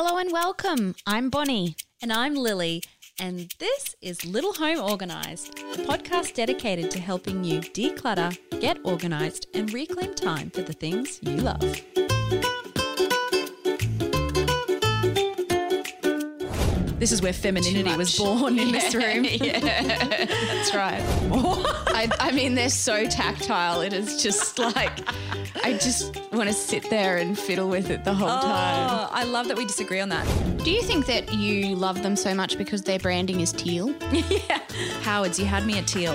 Hello 0.00 0.16
and 0.16 0.30
welcome. 0.30 0.94
I'm 1.08 1.28
Bonnie. 1.28 1.74
And 2.00 2.12
I'm 2.12 2.36
Lily, 2.36 2.84
and 3.18 3.52
this 3.58 3.96
is 4.00 4.24
Little 4.24 4.52
Home 4.52 4.78
Organised, 4.78 5.58
a 5.58 5.78
podcast 5.78 6.34
dedicated 6.34 6.92
to 6.92 7.00
helping 7.00 7.42
you 7.42 7.58
declutter, 7.60 8.38
get 8.60 8.78
organised, 8.84 9.48
and 9.54 9.72
reclaim 9.72 10.14
time 10.14 10.50
for 10.50 10.62
the 10.62 10.72
things 10.72 11.18
you 11.22 11.38
love. 11.38 11.82
This 16.98 17.12
is 17.12 17.22
where 17.22 17.32
femininity 17.32 17.96
was 17.96 18.18
born 18.18 18.58
in 18.58 18.72
this 18.72 18.92
room. 18.92 19.24
yeah, 19.24 19.60
that's 19.60 20.74
right. 20.74 21.00
I, 21.94 22.08
I 22.18 22.32
mean, 22.32 22.56
they're 22.56 22.68
so 22.68 23.06
tactile. 23.06 23.82
It 23.82 23.92
is 23.92 24.20
just 24.20 24.58
like, 24.58 24.90
I 25.62 25.74
just 25.74 26.16
want 26.32 26.48
to 26.48 26.52
sit 26.52 26.90
there 26.90 27.16
and 27.18 27.38
fiddle 27.38 27.68
with 27.68 27.90
it 27.90 28.02
the 28.02 28.12
whole 28.12 28.28
oh, 28.28 28.40
time. 28.40 28.90
Oh, 28.90 29.08
I 29.12 29.22
love 29.22 29.46
that 29.46 29.56
we 29.56 29.64
disagree 29.64 30.00
on 30.00 30.08
that. 30.08 30.26
Do 30.64 30.72
you 30.72 30.82
think 30.82 31.06
that 31.06 31.32
you 31.32 31.76
love 31.76 32.02
them 32.02 32.16
so 32.16 32.34
much 32.34 32.58
because 32.58 32.82
their 32.82 32.98
branding 32.98 33.42
is 33.42 33.52
teal? 33.52 33.94
yeah. 34.12 34.60
Howards, 35.02 35.38
you 35.38 35.44
had 35.44 35.64
me 35.64 35.78
at 35.78 35.86
teal. 35.86 36.14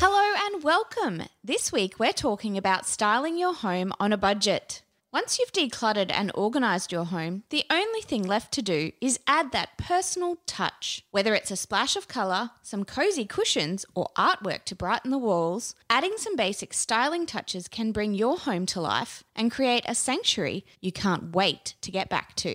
Hello 0.00 0.34
and 0.46 0.64
welcome. 0.64 1.24
This 1.44 1.70
week 1.70 1.98
we're 1.98 2.14
talking 2.14 2.56
about 2.56 2.86
styling 2.86 3.36
your 3.36 3.52
home 3.52 3.92
on 4.00 4.14
a 4.14 4.16
budget. 4.16 4.80
Once 5.12 5.40
you've 5.40 5.52
decluttered 5.52 6.08
and 6.14 6.30
organised 6.36 6.92
your 6.92 7.06
home, 7.06 7.42
the 7.50 7.64
only 7.68 8.00
thing 8.00 8.22
left 8.22 8.52
to 8.52 8.62
do 8.62 8.92
is 9.00 9.18
add 9.26 9.50
that 9.50 9.76
personal 9.76 10.36
touch. 10.46 11.04
Whether 11.10 11.34
it's 11.34 11.50
a 11.50 11.56
splash 11.56 11.96
of 11.96 12.06
colour, 12.06 12.50
some 12.62 12.84
cosy 12.84 13.24
cushions, 13.24 13.84
or 13.96 14.10
artwork 14.16 14.62
to 14.66 14.76
brighten 14.76 15.10
the 15.10 15.18
walls, 15.18 15.74
adding 15.88 16.12
some 16.16 16.36
basic 16.36 16.72
styling 16.72 17.26
touches 17.26 17.66
can 17.66 17.90
bring 17.90 18.14
your 18.14 18.38
home 18.38 18.66
to 18.66 18.80
life 18.80 19.24
and 19.34 19.50
create 19.50 19.82
a 19.84 19.96
sanctuary 19.96 20.64
you 20.80 20.92
can't 20.92 21.34
wait 21.34 21.74
to 21.80 21.90
get 21.90 22.08
back 22.08 22.36
to. 22.36 22.54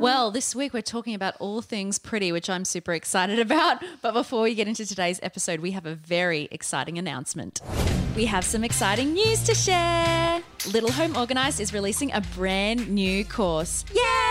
Well, 0.00 0.30
this 0.30 0.54
week 0.54 0.72
we're 0.72 0.80
talking 0.80 1.14
about 1.14 1.36
all 1.38 1.60
things 1.60 1.98
pretty, 1.98 2.32
which 2.32 2.48
I'm 2.48 2.64
super 2.64 2.94
excited 2.94 3.38
about. 3.46 3.82
But 4.00 4.14
before 4.14 4.40
we 4.40 4.54
get 4.54 4.68
into 4.68 4.86
today's 4.86 5.20
episode, 5.22 5.60
we 5.60 5.72
have 5.72 5.84
a 5.84 5.94
very 5.94 6.48
exciting 6.50 6.96
announcement. 6.96 7.60
We 8.16 8.24
have 8.24 8.46
some 8.46 8.64
exciting 8.64 9.12
news 9.12 9.42
to 9.42 9.54
share. 9.54 10.35
Little 10.72 10.90
Home 10.92 11.16
Organized 11.16 11.60
is 11.60 11.72
releasing 11.72 12.12
a 12.12 12.20
brand 12.34 12.88
new 12.88 13.24
course. 13.24 13.84
Yay! 13.94 14.25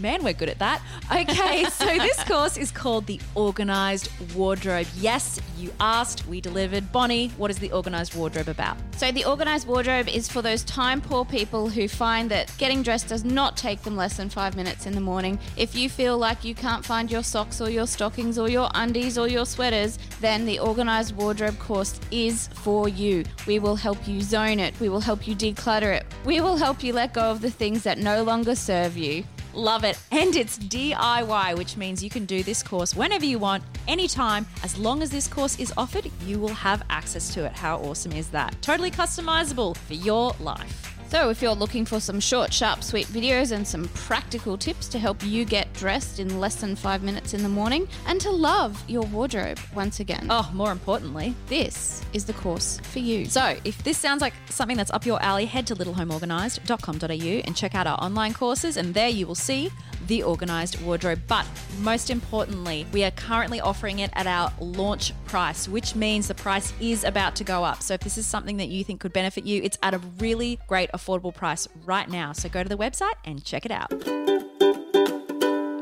Man, 0.00 0.22
we're 0.22 0.32
good 0.32 0.48
at 0.48 0.58
that. 0.58 0.80
Okay, 1.10 1.64
so 1.70 1.86
this 1.86 2.22
course 2.24 2.56
is 2.56 2.70
called 2.70 3.06
the 3.06 3.20
Organized 3.34 4.10
Wardrobe. 4.34 4.86
Yes, 4.96 5.40
you 5.56 5.72
asked, 5.80 6.26
we 6.26 6.40
delivered. 6.40 6.92
Bonnie, 6.92 7.28
what 7.36 7.50
is 7.50 7.58
the 7.58 7.72
Organized 7.72 8.14
Wardrobe 8.14 8.48
about? 8.48 8.76
So, 8.96 9.12
the 9.12 9.24
organised 9.24 9.66
wardrobe 9.66 10.08
is 10.08 10.28
for 10.28 10.42
those 10.42 10.62
time 10.64 11.00
poor 11.00 11.24
people 11.24 11.68
who 11.68 11.88
find 11.88 12.30
that 12.30 12.52
getting 12.58 12.82
dressed 12.82 13.08
does 13.08 13.24
not 13.24 13.56
take 13.56 13.82
them 13.82 13.96
less 13.96 14.16
than 14.16 14.28
five 14.28 14.56
minutes 14.56 14.86
in 14.86 14.92
the 14.92 15.00
morning. 15.00 15.38
If 15.56 15.74
you 15.74 15.88
feel 15.88 16.18
like 16.18 16.44
you 16.44 16.54
can't 16.54 16.84
find 16.84 17.10
your 17.10 17.22
socks 17.22 17.60
or 17.60 17.70
your 17.70 17.86
stockings 17.86 18.38
or 18.38 18.48
your 18.48 18.68
undies 18.74 19.16
or 19.16 19.28
your 19.28 19.46
sweaters, 19.46 19.98
then 20.20 20.46
the 20.46 20.60
organised 20.60 21.14
wardrobe 21.14 21.58
course 21.58 22.00
is 22.10 22.48
for 22.48 22.88
you. 22.88 23.24
We 23.46 23.58
will 23.58 23.76
help 23.76 24.06
you 24.06 24.20
zone 24.20 24.58
it, 24.58 24.78
we 24.80 24.88
will 24.88 25.00
help 25.00 25.26
you 25.26 25.34
declutter 25.34 25.96
it, 25.96 26.06
we 26.24 26.40
will 26.40 26.56
help 26.56 26.82
you 26.82 26.92
let 26.92 27.14
go 27.14 27.30
of 27.30 27.40
the 27.40 27.50
things 27.50 27.82
that 27.84 27.98
no 27.98 28.22
longer 28.22 28.54
serve 28.54 28.96
you. 28.96 29.24
Love 29.54 29.84
it. 29.84 29.98
And 30.10 30.36
it's 30.36 30.58
DIY, 30.58 31.56
which 31.56 31.76
means 31.76 32.02
you 32.02 32.10
can 32.10 32.26
do 32.26 32.42
this 32.42 32.62
course 32.62 32.94
whenever 32.94 33.24
you 33.24 33.38
want, 33.38 33.64
anytime. 33.86 34.46
As 34.62 34.78
long 34.78 35.02
as 35.02 35.10
this 35.10 35.28
course 35.28 35.58
is 35.58 35.72
offered, 35.76 36.10
you 36.26 36.38
will 36.38 36.48
have 36.48 36.82
access 36.90 37.32
to 37.34 37.44
it. 37.44 37.52
How 37.52 37.78
awesome 37.78 38.12
is 38.12 38.28
that? 38.28 38.60
Totally 38.62 38.90
customizable 38.90 39.76
for 39.76 39.94
your 39.94 40.34
life. 40.40 40.97
So, 41.08 41.30
if 41.30 41.40
you're 41.40 41.54
looking 41.54 41.86
for 41.86 42.00
some 42.00 42.20
short, 42.20 42.52
sharp, 42.52 42.84
sweet 42.84 43.06
videos 43.06 43.52
and 43.52 43.66
some 43.66 43.88
practical 43.94 44.58
tips 44.58 44.88
to 44.88 44.98
help 44.98 45.24
you 45.24 45.46
get 45.46 45.72
dressed 45.72 46.20
in 46.20 46.38
less 46.38 46.56
than 46.56 46.76
five 46.76 47.02
minutes 47.02 47.32
in 47.32 47.42
the 47.42 47.48
morning 47.48 47.88
and 48.06 48.20
to 48.20 48.30
love 48.30 48.84
your 48.88 49.04
wardrobe 49.04 49.58
once 49.74 50.00
again, 50.00 50.26
Oh, 50.28 50.50
more 50.52 50.70
importantly, 50.70 51.34
this 51.46 52.02
is 52.12 52.26
the 52.26 52.34
course 52.34 52.78
for 52.82 52.98
you. 52.98 53.24
So, 53.24 53.56
if 53.64 53.82
this 53.84 53.96
sounds 53.96 54.20
like 54.20 54.34
something 54.50 54.76
that's 54.76 54.90
up 54.90 55.06
your 55.06 55.20
alley, 55.22 55.46
head 55.46 55.66
to 55.68 55.74
littlehomeorganized.com.au 55.76 57.42
and 57.46 57.56
check 57.56 57.74
out 57.74 57.86
our 57.86 57.98
online 58.02 58.34
courses, 58.34 58.76
and 58.76 58.92
there 58.92 59.08
you 59.08 59.26
will 59.26 59.34
see 59.34 59.70
the 60.08 60.22
organized 60.22 60.80
wardrobe. 60.82 61.20
But 61.28 61.46
most 61.80 62.10
importantly, 62.10 62.86
we 62.92 63.04
are 63.04 63.10
currently 63.12 63.60
offering 63.60 64.00
it 64.00 64.10
at 64.14 64.26
our 64.26 64.52
launch 64.60 65.12
price, 65.26 65.68
which 65.68 65.94
means 65.94 66.28
the 66.28 66.34
price 66.34 66.72
is 66.80 67.04
about 67.04 67.36
to 67.36 67.44
go 67.44 67.62
up. 67.62 67.82
So, 67.82 67.94
if 67.94 68.00
this 68.00 68.18
is 68.18 68.26
something 68.26 68.56
that 68.56 68.68
you 68.68 68.82
think 68.82 69.00
could 69.00 69.12
benefit 69.12 69.44
you, 69.44 69.62
it's 69.62 69.78
at 69.82 69.94
a 69.94 69.98
really 70.18 70.58
great, 70.66 70.90
affordable 70.92 71.34
price 71.34 71.68
right 71.84 72.08
now. 72.08 72.32
So, 72.32 72.48
go 72.48 72.62
to 72.62 72.68
the 72.68 72.76
website 72.76 73.14
and 73.24 73.44
check 73.44 73.64
it 73.64 73.70
out. 73.70 74.37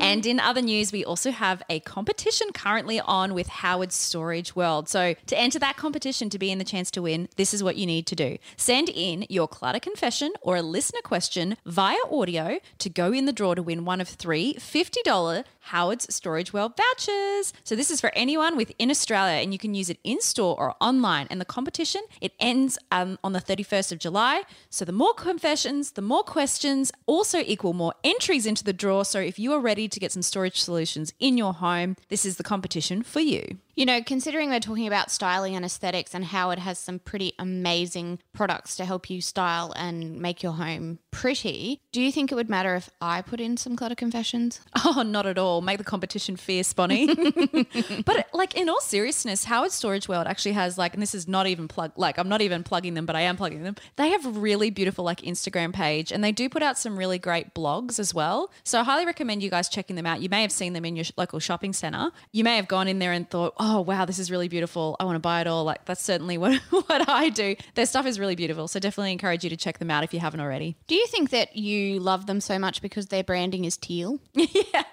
And 0.07 0.25
in 0.25 0.39
other 0.39 0.61
news, 0.61 0.93
we 0.93 1.03
also 1.03 1.31
have 1.31 1.61
a 1.69 1.81
competition 1.81 2.53
currently 2.53 3.01
on 3.01 3.33
with 3.33 3.47
Howard 3.47 3.91
Storage 3.91 4.55
World. 4.55 4.87
So, 4.87 5.15
to 5.25 5.37
enter 5.37 5.59
that 5.59 5.75
competition 5.75 6.29
to 6.29 6.39
be 6.39 6.49
in 6.49 6.59
the 6.59 6.63
chance 6.63 6.89
to 6.91 7.01
win, 7.01 7.27
this 7.35 7.53
is 7.53 7.61
what 7.61 7.75
you 7.75 7.85
need 7.85 8.07
to 8.07 8.15
do 8.15 8.37
send 8.55 8.87
in 8.87 9.25
your 9.27 9.49
clutter 9.49 9.81
confession 9.81 10.31
or 10.41 10.55
a 10.55 10.61
listener 10.61 11.01
question 11.03 11.57
via 11.65 11.97
audio 12.09 12.59
to 12.77 12.89
go 12.89 13.11
in 13.11 13.25
the 13.25 13.33
draw 13.33 13.53
to 13.53 13.61
win 13.61 13.83
one 13.83 13.99
of 13.99 14.07
three 14.07 14.53
$50 14.53 15.43
Howard's 15.67 16.13
Storage 16.13 16.53
World 16.53 16.73
vouchers. 16.77 17.53
So, 17.63 17.75
this 17.75 17.91
is 17.91 17.99
for 17.99 18.11
anyone 18.15 18.55
within 18.55 18.89
Australia, 18.89 19.41
and 19.41 19.51
you 19.51 19.59
can 19.59 19.75
use 19.75 19.89
it 19.89 19.99
in 20.03 20.21
store 20.21 20.57
or 20.57 20.75
online. 20.79 21.27
And 21.29 21.41
the 21.41 21.45
competition 21.45 22.01
it 22.21 22.31
ends 22.39 22.79
um, 22.91 23.19
on 23.23 23.33
the 23.33 23.41
31st 23.41 23.91
of 23.91 23.99
July. 23.99 24.43
So, 24.69 24.85
the 24.85 24.93
more 24.93 25.13
confessions, 25.13 25.91
the 25.91 26.01
more 26.01 26.23
questions, 26.23 26.91
also 27.05 27.39
equal 27.39 27.73
more 27.73 27.93
entries 28.03 28.45
into 28.45 28.63
the 28.63 28.73
draw. 28.73 29.03
So, 29.03 29.19
if 29.19 29.37
you 29.37 29.51
are 29.53 29.59
ready 29.59 29.87
to 29.89 29.96
get 29.99 30.11
some 30.11 30.21
storage 30.21 30.59
solutions 30.59 31.13
in 31.19 31.37
your 31.37 31.53
home, 31.53 31.95
this 32.09 32.25
is 32.25 32.37
the 32.37 32.43
competition 32.43 33.03
for 33.03 33.19
you. 33.19 33.57
You 33.77 33.85
know, 33.85 34.01
considering 34.01 34.49
we're 34.49 34.59
talking 34.59 34.87
about 34.87 35.11
styling 35.11 35.55
and 35.55 35.63
aesthetics, 35.63 36.15
and 36.15 36.25
Howard 36.25 36.57
has 36.57 36.79
some 36.79 36.97
pretty 36.97 37.33
amazing 37.37 38.17
products 38.33 38.75
to 38.77 38.85
help 38.85 39.07
you 39.07 39.21
style 39.21 39.71
and 39.75 40.19
make 40.19 40.41
your 40.41 40.53
home 40.53 40.97
pretty, 41.11 41.79
do 41.91 42.01
you 42.01 42.11
think 42.11 42.31
it 42.31 42.35
would 42.35 42.49
matter 42.49 42.73
if 42.73 42.89
I 42.99 43.21
put 43.21 43.39
in 43.39 43.55
some 43.55 43.75
clutter 43.75 43.93
confessions? 43.93 44.61
Oh, 44.89 45.01
not 45.03 45.25
at 45.25 45.37
all. 45.37 45.61
Make 45.61 45.79
the 45.79 45.83
competition 45.83 46.37
fierce, 46.37 46.71
Bonnie. 46.71 47.13
but 48.05 48.27
like 48.33 48.55
in 48.55 48.69
all 48.69 48.79
seriousness, 48.79 49.43
Howard 49.43 49.71
Storage 49.71 50.07
World 50.07 50.25
actually 50.25 50.53
has 50.53 50.77
like, 50.77 50.93
and 50.93 51.01
this 51.01 51.13
is 51.13 51.27
not 51.27 51.45
even 51.45 51.67
plug, 51.67 51.91
like 51.97 52.17
I'm 52.17 52.29
not 52.29 52.41
even 52.41 52.63
plugging 52.63 52.93
them, 52.93 53.05
but 53.05 53.15
I 53.15 53.21
am 53.21 53.35
plugging 53.35 53.63
them. 53.63 53.75
They 53.97 54.09
have 54.09 54.37
really 54.37 54.69
beautiful 54.69 55.03
like 55.03 55.21
Instagram 55.21 55.73
page, 55.73 56.11
and 56.11 56.23
they 56.23 56.31
do 56.31 56.47
put 56.47 56.63
out 56.63 56.77
some 56.79 56.97
really 56.97 57.19
great 57.19 57.53
blogs 57.53 57.99
as 57.99 58.13
well. 58.13 58.49
So 58.63 58.79
I 58.79 58.83
highly 58.83 59.05
recommend 59.05 59.43
you 59.43 59.49
guys 59.49 59.67
checking 59.67 59.97
them 59.97 60.05
out. 60.05 60.21
You 60.21 60.29
may 60.29 60.41
have 60.41 60.51
seen 60.51 60.73
them 60.73 60.85
in 60.85 60.95
your 60.95 61.05
local 61.17 61.39
shopping 61.39 61.73
center. 61.73 62.11
You 62.31 62.43
may 62.43 62.55
have 62.55 62.67
gone 62.67 62.87
in 62.87 62.99
there 62.99 63.11
and 63.11 63.29
thought, 63.29 63.53
oh 63.59 63.66
Oh, 63.69 63.81
wow, 63.81 64.05
this 64.05 64.17
is 64.17 64.31
really 64.31 64.47
beautiful. 64.47 64.95
I 64.97 65.03
want 65.03 65.17
to 65.17 65.19
buy 65.19 65.41
it 65.41 65.47
all. 65.47 65.65
Like 65.65 65.83
that's 65.83 66.01
certainly 66.01 66.37
what 66.37 66.55
what 66.69 67.09
I 67.09 67.27
do. 67.27 67.57
Their 67.75 67.85
stuff 67.85 68.05
is 68.05 68.17
really 68.17 68.35
beautiful. 68.35 68.69
So 68.69 68.79
definitely 68.79 69.11
encourage 69.11 69.43
you 69.43 69.49
to 69.49 69.57
check 69.57 69.79
them 69.79 69.91
out 69.91 70.05
if 70.05 70.13
you 70.13 70.21
haven't 70.21 70.39
already. 70.39 70.77
Do 70.87 70.95
you 70.95 71.05
think 71.07 71.31
that 71.31 71.57
you 71.57 71.99
love 71.99 72.27
them 72.27 72.39
so 72.39 72.57
much 72.57 72.81
because 72.81 73.07
their 73.07 73.25
branding 73.25 73.65
is 73.65 73.75
teal? 73.75 74.19
yeah, 74.33 74.83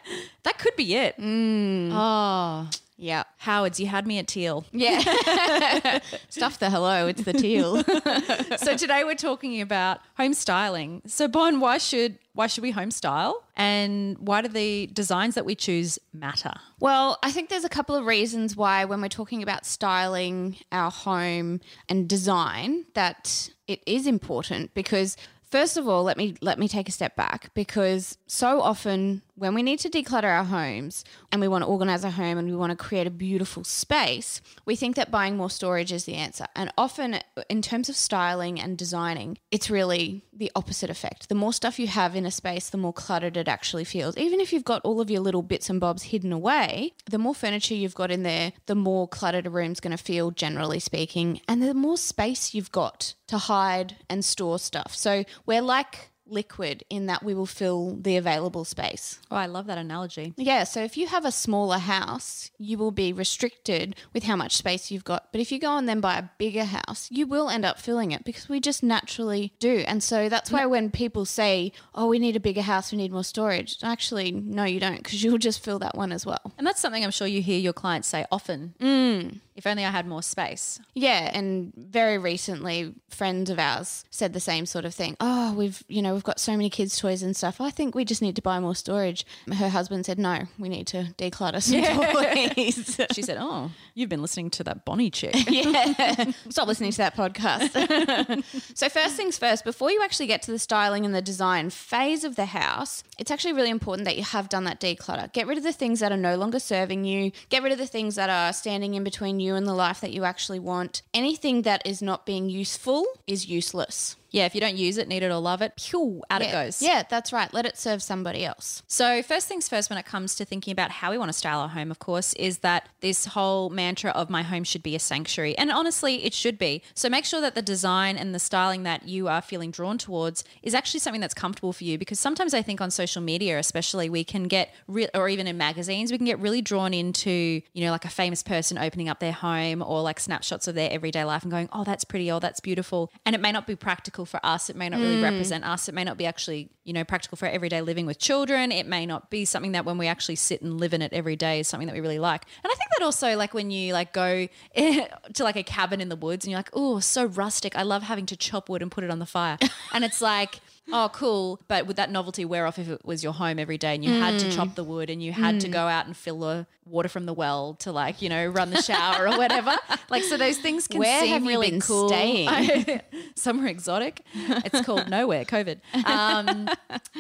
that 0.42 0.58
could 0.58 0.74
be 0.74 0.96
it. 0.96 1.14
Oh, 1.20 2.68
yeah. 2.96 3.22
Howards, 3.44 3.78
you 3.78 3.87
had 3.87 4.06
me 4.06 4.19
at 4.19 4.27
teal. 4.27 4.65
Yeah. 4.72 5.00
Stuff 6.31 6.59
the 6.59 6.71
hello, 6.71 7.06
it's 7.09 7.25
the 7.25 7.34
teal. 7.34 7.84
so 8.56 8.75
today 8.75 9.05
we're 9.05 9.15
talking 9.15 9.60
about 9.60 10.00
home 10.16 10.32
styling. 10.32 11.03
So 11.06 11.28
Bon, 11.28 11.60
why 11.60 11.77
should 11.77 12.19
why 12.33 12.47
should 12.47 12.62
we 12.62 12.71
home 12.71 12.91
style? 12.91 13.44
And 13.54 14.16
why 14.19 14.41
do 14.41 14.49
the 14.49 14.87
designs 14.87 15.34
that 15.34 15.44
we 15.44 15.54
choose 15.54 15.99
matter? 16.15 16.53
Well, 16.81 17.19
I 17.22 17.31
think 17.31 17.50
there's 17.50 17.65
a 17.65 17.69
couple 17.69 17.94
of 17.94 18.06
reasons 18.06 18.56
why, 18.56 18.87
when 18.87 19.00
we're 19.03 19.09
talking 19.09 19.43
about 19.43 19.66
styling 19.66 20.56
our 20.72 20.91
home 20.91 21.60
and 21.88 22.09
design, 22.09 22.87
that 22.94 23.50
it 23.69 23.83
is 23.87 24.06
important 24.06 24.75
because. 24.75 25.16
First 25.50 25.77
of 25.77 25.86
all, 25.86 26.03
let 26.03 26.16
me 26.16 26.34
let 26.41 26.59
me 26.59 26.66
take 26.66 26.89
a 26.89 26.91
step 26.91 27.15
back 27.15 27.54
because 27.54 28.18
so 28.27 28.60
often 28.60 29.22
when 29.36 29.54
we 29.54 29.63
need 29.63 29.81
to 29.81 29.91
declutter 29.91 30.25
our 30.25 30.45
homes 30.45 31.04
and 31.33 31.41
we 31.41 31.48
want 31.48 31.63
to 31.63 31.69
organize 31.69 32.04
our 32.04 32.10
home 32.10 32.39
and 32.39 32.48
we 32.48 32.57
want 32.57 32.71
to 32.71 32.77
create 32.77 33.07
a 33.07 33.10
beautiful 33.10 33.65
space, 33.65 34.41
we 34.65 34.77
think 34.77 34.97
that 34.97 35.10
buying 35.10 35.36
more 35.36 35.51
storage 35.51 35.92
is 35.92 36.04
the 36.04 36.15
answer. 36.15 36.47
And 36.54 36.72
often 36.78 37.19
in 37.48 37.60
terms 37.60 37.89
of 37.89 37.97
styling 37.97 38.60
and 38.60 38.78
designing, 38.78 39.39
it's 39.51 39.71
really 39.71 40.25
the 40.33 40.53
opposite 40.54 40.91
effect. 40.91 41.28
The 41.28 41.34
more 41.34 41.53
stuff 41.53 41.78
you 41.78 41.89
have 41.89 42.15
in 42.15 42.27
a 42.27 42.31
space, 42.31 42.71
the 42.71 42.78
more 42.78 42.92
cluttered 42.92 43.36
it 43.36 43.48
actually 43.48 43.84
feels. 43.84 44.16
Even 44.16 44.41
if 44.41 44.53
you've 44.53 44.65
got 44.65 44.83
all 44.83 45.01
of 45.01 45.10
your 45.10 45.21
little 45.21 45.42
bits 45.42 45.69
and 45.69 45.80
bobs 45.80 46.04
hidden 46.04 46.33
away, 46.33 46.92
the 47.10 47.19
more 47.19 47.34
furniture 47.34 47.75
you've 47.75 47.95
got 47.95 48.10
in 48.10 48.22
there, 48.22 48.53
the 48.66 48.75
more 48.75 49.09
cluttered 49.09 49.47
a 49.47 49.51
room's 49.51 49.80
going 49.80 49.97
to 49.97 50.03
feel 50.03 50.30
generally 50.30 50.80
speaking, 50.80 51.41
and 51.48 51.63
the 51.63 51.75
more 51.75 51.97
space 51.97 52.54
you've 52.54 52.72
got 52.72 53.15
to 53.27 53.39
hide 53.39 53.97
and 54.09 54.25
store 54.25 54.59
stuff. 54.59 54.95
So 54.95 55.25
we're 55.47 55.63
like 55.63 56.10
liquid 56.26 56.84
in 56.91 57.06
that 57.06 57.22
we 57.22 57.34
will 57.34 57.47
fill 57.47 57.97
the 58.00 58.16
available 58.16 58.65
space. 58.65 59.18
Oh, 59.30 59.36
I 59.36 59.47
love 59.47 59.66
that 59.66 59.78
analogy. 59.78 60.34
Yeah, 60.36 60.65
so 60.65 60.82
if 60.82 60.97
you 60.97 61.06
have 61.09 61.24
a 61.24 61.32
smaller 61.32 61.78
house, 61.78 62.50
you 62.59 62.78
will 62.78 62.91
be 62.91 63.12
restricted 63.12 63.97
with 64.12 64.24
how 64.24 64.36
much 64.36 64.56
space 64.56 64.91
you've 64.91 65.04
got. 65.04 65.28
But 65.32 65.41
if 65.41 65.53
you 65.53 65.59
go 65.59 65.76
and 65.76 65.88
then 65.88 66.00
buy 66.00 66.18
a 66.18 66.30
bigger 66.38 66.65
house, 66.65 67.09
you 67.10 67.26
will 67.26 67.48
end 67.48 67.65
up 67.65 67.78
filling 67.78 68.12
it 68.12 68.24
because 68.24 68.48
we 68.48 68.60
just 68.60 68.82
naturally 68.82 69.53
do. 69.59 69.84
And 69.86 70.03
so 70.03 70.28
that's 70.28 70.50
why 70.50 70.66
when 70.66 70.91
people 70.91 71.24
say, 71.24 71.72
oh, 71.94 72.09
we 72.09 72.18
need 72.18 72.36
a 72.36 72.41
bigger 72.41 72.62
house, 72.62 72.92
we 72.92 72.98
need 72.98 73.12
more 73.12 73.24
storage, 73.24 73.78
actually, 73.82 74.32
no, 74.32 74.65
you 74.65 74.80
don't 74.80 74.97
because 74.97 75.22
you'll 75.22 75.38
just 75.38 75.62
fill 75.62 75.78
that 75.80 75.97
one 75.97 76.12
as 76.12 76.24
well. 76.24 76.53
And 76.59 76.66
that's 76.66 76.80
something 76.80 77.04
I'm 77.04 77.10
sure 77.10 77.27
you 77.27 77.42
hear 77.42 77.59
your 77.59 77.72
clients 77.72 78.09
say 78.09 78.24
often. 78.30 78.74
Mm. 78.80 79.41
If 79.56 79.66
only 79.66 79.84
I 79.84 79.91
had 79.91 80.06
more 80.06 80.22
space. 80.22 80.80
Yeah, 80.95 81.30
and 81.33 81.72
very 81.77 82.18
recently, 82.18 82.95
friends 83.09 83.51
of 83.51 83.59
ours 83.59 84.04
said 84.10 84.33
the 84.33 84.41
same 84.41 84.66
sort 84.66 84.84
of 84.84 84.95
thing. 84.95 85.16
Oh, 85.21 85.53
we've 85.54 85.83
you 85.89 86.03
know 86.03 86.15
we've 86.15 86.24
got 86.24 86.41
so 86.41 86.53
many 86.53 86.68
kids' 86.71 86.98
toys 86.98 87.22
and 87.22 87.36
stuff. 87.36 87.60
I 87.60 87.71
think 87.71 87.95
we 87.95 88.04
just 88.04 88.21
need 88.22 88.36
to 88.36 88.42
buy 88.42 88.59
more 88.59 88.74
storage. 88.74 89.24
Her 89.53 89.68
husband 89.68 90.06
said, 90.06 90.18
No, 90.18 90.45
we 90.59 90.68
need 90.68 90.86
to 90.89 91.15
declutter 91.18 91.62
some 91.62 91.83
toys. 91.83 93.01
She 93.15 93.22
said, 93.22 93.39
Oh, 93.41 93.71
you've 93.95 94.09
been 94.09 94.22
listening 94.22 94.51
to 94.51 94.65
that 94.65 94.84
Bonnie 94.84 95.10
chick. 95.10 95.34
yeah, 95.48 96.33
stop 96.48 96.66
listening 96.66 96.91
to 96.92 96.98
that 96.98 97.16
podcast. 97.16 98.45
so 98.74 98.89
first 98.89 99.16
things 99.16 99.39
first, 99.39 99.65
before 99.65 99.91
you 99.91 100.03
actually 100.03 100.27
get 100.27 100.42
to 100.42 100.51
the 100.51 100.59
styling 100.59 101.04
and 101.04 101.15
the 101.15 101.22
design 101.22 101.71
phase 101.71 102.24
of 102.24 102.36
the 102.36 102.47
house, 102.47 103.04
it's 103.18 103.30
actually 103.30 103.53
really 103.53 103.71
important 103.71 104.04
that 104.06 104.16
you 104.16 104.24
have 104.24 104.48
done 104.48 104.65
that 104.65 104.80
declutter. 104.80 105.33
Get 105.33 105.47
rid 105.47 105.59
of 105.59 105.65
the 105.65 105.72
things 105.72 106.01
that 106.01 106.10
are 106.10 106.16
no 106.16 106.36
longer 106.36 106.59
serving 106.59 107.04
you. 107.04 107.30
Get 107.48 107.62
rid 107.62 107.72
of 107.72 107.78
the 107.78 107.86
things 107.86 108.16
that 108.16 108.30
are 108.30 108.53
standing 108.53 108.95
in 108.95 109.04
between 109.04 109.41
you 109.41 109.43
and 109.52 109.66
the 109.66 109.74
life 109.74 110.00
that 110.00 110.12
you 110.12 110.24
actually 110.24 110.58
want. 110.58 111.02
Anything 111.12 111.62
that 111.62 111.86
is 111.86 112.00
not 112.00 112.24
being 112.24 112.48
useful 112.48 113.04
is 113.26 113.46
useless. 113.46 114.16
Yeah, 114.34 114.47
if 114.47 114.54
you 114.57 114.60
don't 114.60 114.77
use 114.77 114.98
it, 114.98 115.07
need 115.07 115.22
it 115.22 115.31
or 115.31 115.39
love 115.39 115.63
it, 115.63 115.77
pew, 115.77 116.21
out 116.28 116.42
it 116.42 116.51
goes. 116.51 116.83
Yeah, 116.83 117.04
that's 117.09 117.33
right. 117.33 117.54
Let 117.54 117.66
it 117.66 117.78
serve 117.78 118.03
somebody 118.03 118.45
else. 118.45 118.83
So, 118.89 119.22
first 119.22 119.47
things 119.47 119.69
first, 119.69 119.91
when 119.91 119.97
it 119.97 120.07
comes 120.07 120.34
to 120.34 120.45
thinking 120.45 120.72
about 120.72 120.91
how 120.91 121.13
we 121.13 121.19
want 121.19 121.28
to 121.28 121.33
style 121.33 121.60
our 121.60 121.69
home, 121.69 121.92
of 121.92 122.01
course, 122.01 122.33
is 122.33 122.59
that 122.59 122.89
this 123.01 123.27
whole 123.27 123.71
mantra 123.71 124.10
of 124.10 124.28
my 124.31 124.42
home 124.42 124.65
should 124.65 124.83
be 124.83 124.97
a 124.97 124.98
sanctuary. 124.98 125.57
And 125.57 125.71
honestly, 125.71 126.25
it 126.25 126.34
should 126.34 126.59
be. 126.59 126.83
So, 126.95 127.09
make 127.09 127.25
sure 127.25 127.41
that 127.42 127.54
the 127.54 127.63
design 127.63 128.16
and 128.16 128.34
the 128.34 128.41
styling 128.41 128.83
that 128.83 129.07
you 129.07 129.28
are 129.28 129.41
feeling 129.41 129.71
drawn 129.71 129.98
towards 129.98 130.42
is 130.65 130.75
actually 130.75 130.98
something 130.98 131.21
that's 131.21 131.33
comfortable 131.33 131.72
for 131.72 131.84
you. 131.84 131.97
Because 131.97 132.19
sometimes 132.19 132.54
I 132.54 132.63
think 132.63 132.80
on 132.80 132.91
social 132.91 133.22
media, 133.22 133.57
especially, 133.60 134.10
we 134.10 134.25
can 134.25 134.48
get, 134.48 134.75
re- 134.89 135.10
or 135.15 135.28
even 135.28 135.47
in 135.47 135.57
magazines, 135.57 136.10
we 136.10 136.19
can 136.19 136.27
get 136.27 136.41
really 136.41 136.60
drawn 136.60 136.92
into, 136.92 137.30
you 137.72 137.84
know, 137.84 137.92
like 137.92 138.04
a 138.04 138.10
famous 138.10 138.42
person 138.42 138.78
opening 138.78 139.09
up 139.09 139.21
their 139.21 139.30
home 139.30 139.80
or 139.80 140.03
like 140.03 140.19
snapshots 140.19 140.66
of 140.66 140.75
their 140.75 140.91
everyday 140.91 141.22
life 141.22 141.45
and 141.45 141.53
going, 141.53 141.69
oh, 141.72 141.84
that's 141.84 142.03
pretty, 142.03 142.33
oh, 142.33 142.41
that's 142.41 142.59
beautiful. 142.59 143.13
And 143.25 143.37
it 143.37 143.41
may 143.41 143.53
not 143.53 143.69
be 143.69 143.77
practical 143.77 144.23
for 144.24 144.41
us. 144.44 144.71
It 144.71 144.76
may 144.76 144.88
not 144.88 145.00
really 145.00 145.16
mm. 145.16 145.22
represent 145.22 145.65
us. 145.65 145.88
It 145.88 145.94
may 145.94 146.04
not 146.04 146.16
be 146.16 146.26
actually, 146.26 146.71
you 146.84 146.92
know, 146.92 147.04
practical 147.04 147.36
for 147.36 147.47
everyday 147.47 147.80
living 147.80 148.06
with 148.06 148.18
children. 148.18 148.72
It 148.72 148.86
may 148.86 149.06
not 149.06 149.30
be 149.30 149.44
something 149.44 149.72
that 149.72 149.84
when 149.84 149.98
we 149.98 150.06
actually 150.06 150.36
sit 150.36 150.62
and 150.62 150.78
live 150.78 150.94
in 150.94 151.03
it 151.03 151.12
every 151.12 151.36
day 151.36 151.60
is 151.60 151.68
something 151.68 151.86
that 151.86 151.94
we 151.94 152.00
really 152.00 152.18
like. 152.18 152.44
And 152.62 152.71
I 152.71 152.74
think 152.74 152.91
that 152.98 153.04
also, 153.04 153.36
like 153.36 153.54
when 153.54 153.71
you 153.71 153.92
like 153.92 154.12
go 154.12 154.48
to 154.76 155.44
like 155.44 155.56
a 155.56 155.62
cabin 155.62 156.00
in 156.00 156.09
the 156.09 156.16
woods 156.16 156.44
and 156.44 156.50
you're 156.50 156.59
like, 156.59 156.71
oh, 156.72 157.00
so 157.00 157.26
rustic. 157.26 157.76
I 157.76 157.82
love 157.82 158.03
having 158.03 158.26
to 158.26 158.36
chop 158.36 158.68
wood 158.68 158.82
and 158.82 158.91
put 158.91 159.04
it 159.04 159.10
on 159.10 159.18
the 159.18 159.26
fire. 159.26 159.59
and 159.92 160.04
it's 160.04 160.21
like, 160.21 160.60
oh, 160.92 161.10
cool. 161.13 161.60
But 161.69 161.86
would 161.86 161.97
that 161.97 162.10
novelty 162.10 162.45
wear 162.45 162.66
off 162.66 162.78
if 162.78 162.89
it 162.89 163.04
was 163.04 163.22
your 163.22 163.33
home 163.33 163.59
every 163.59 163.78
day 163.78 163.95
and 163.95 164.04
you 164.04 164.13
had 164.13 164.39
to 164.41 164.51
chop 164.51 164.75
the 164.75 164.84
wood 164.84 165.10
and 165.10 165.22
you 165.22 165.33
had 165.33 165.60
to 165.60 165.69
go 165.69 165.86
out 165.86 166.07
and 166.07 166.16
fill 166.16 166.41
the 166.41 166.66
water 166.86 167.09
from 167.09 167.25
the 167.25 167.33
well 167.33 167.75
to 167.75 167.92
like, 167.92 168.21
you 168.21 168.28
know, 168.28 168.47
run 168.47 168.71
the 168.71 168.83
shower 168.83 169.28
or 169.28 169.36
whatever? 169.39 169.77
Like, 170.10 170.22
so 170.22 170.36
those 170.36 170.59
things 170.59 170.86
can 170.86 171.01
Where 171.01 171.22
seem 171.22 171.47
really 171.47 171.81
cool. 171.81 172.09
staying? 172.09 173.01
Somewhere 173.34 173.69
exotic. 173.69 174.21
It's 174.34 174.83
called 174.83 175.09
nowhere, 175.09 175.45
COVID. 175.45 175.81
Um, 176.04 176.69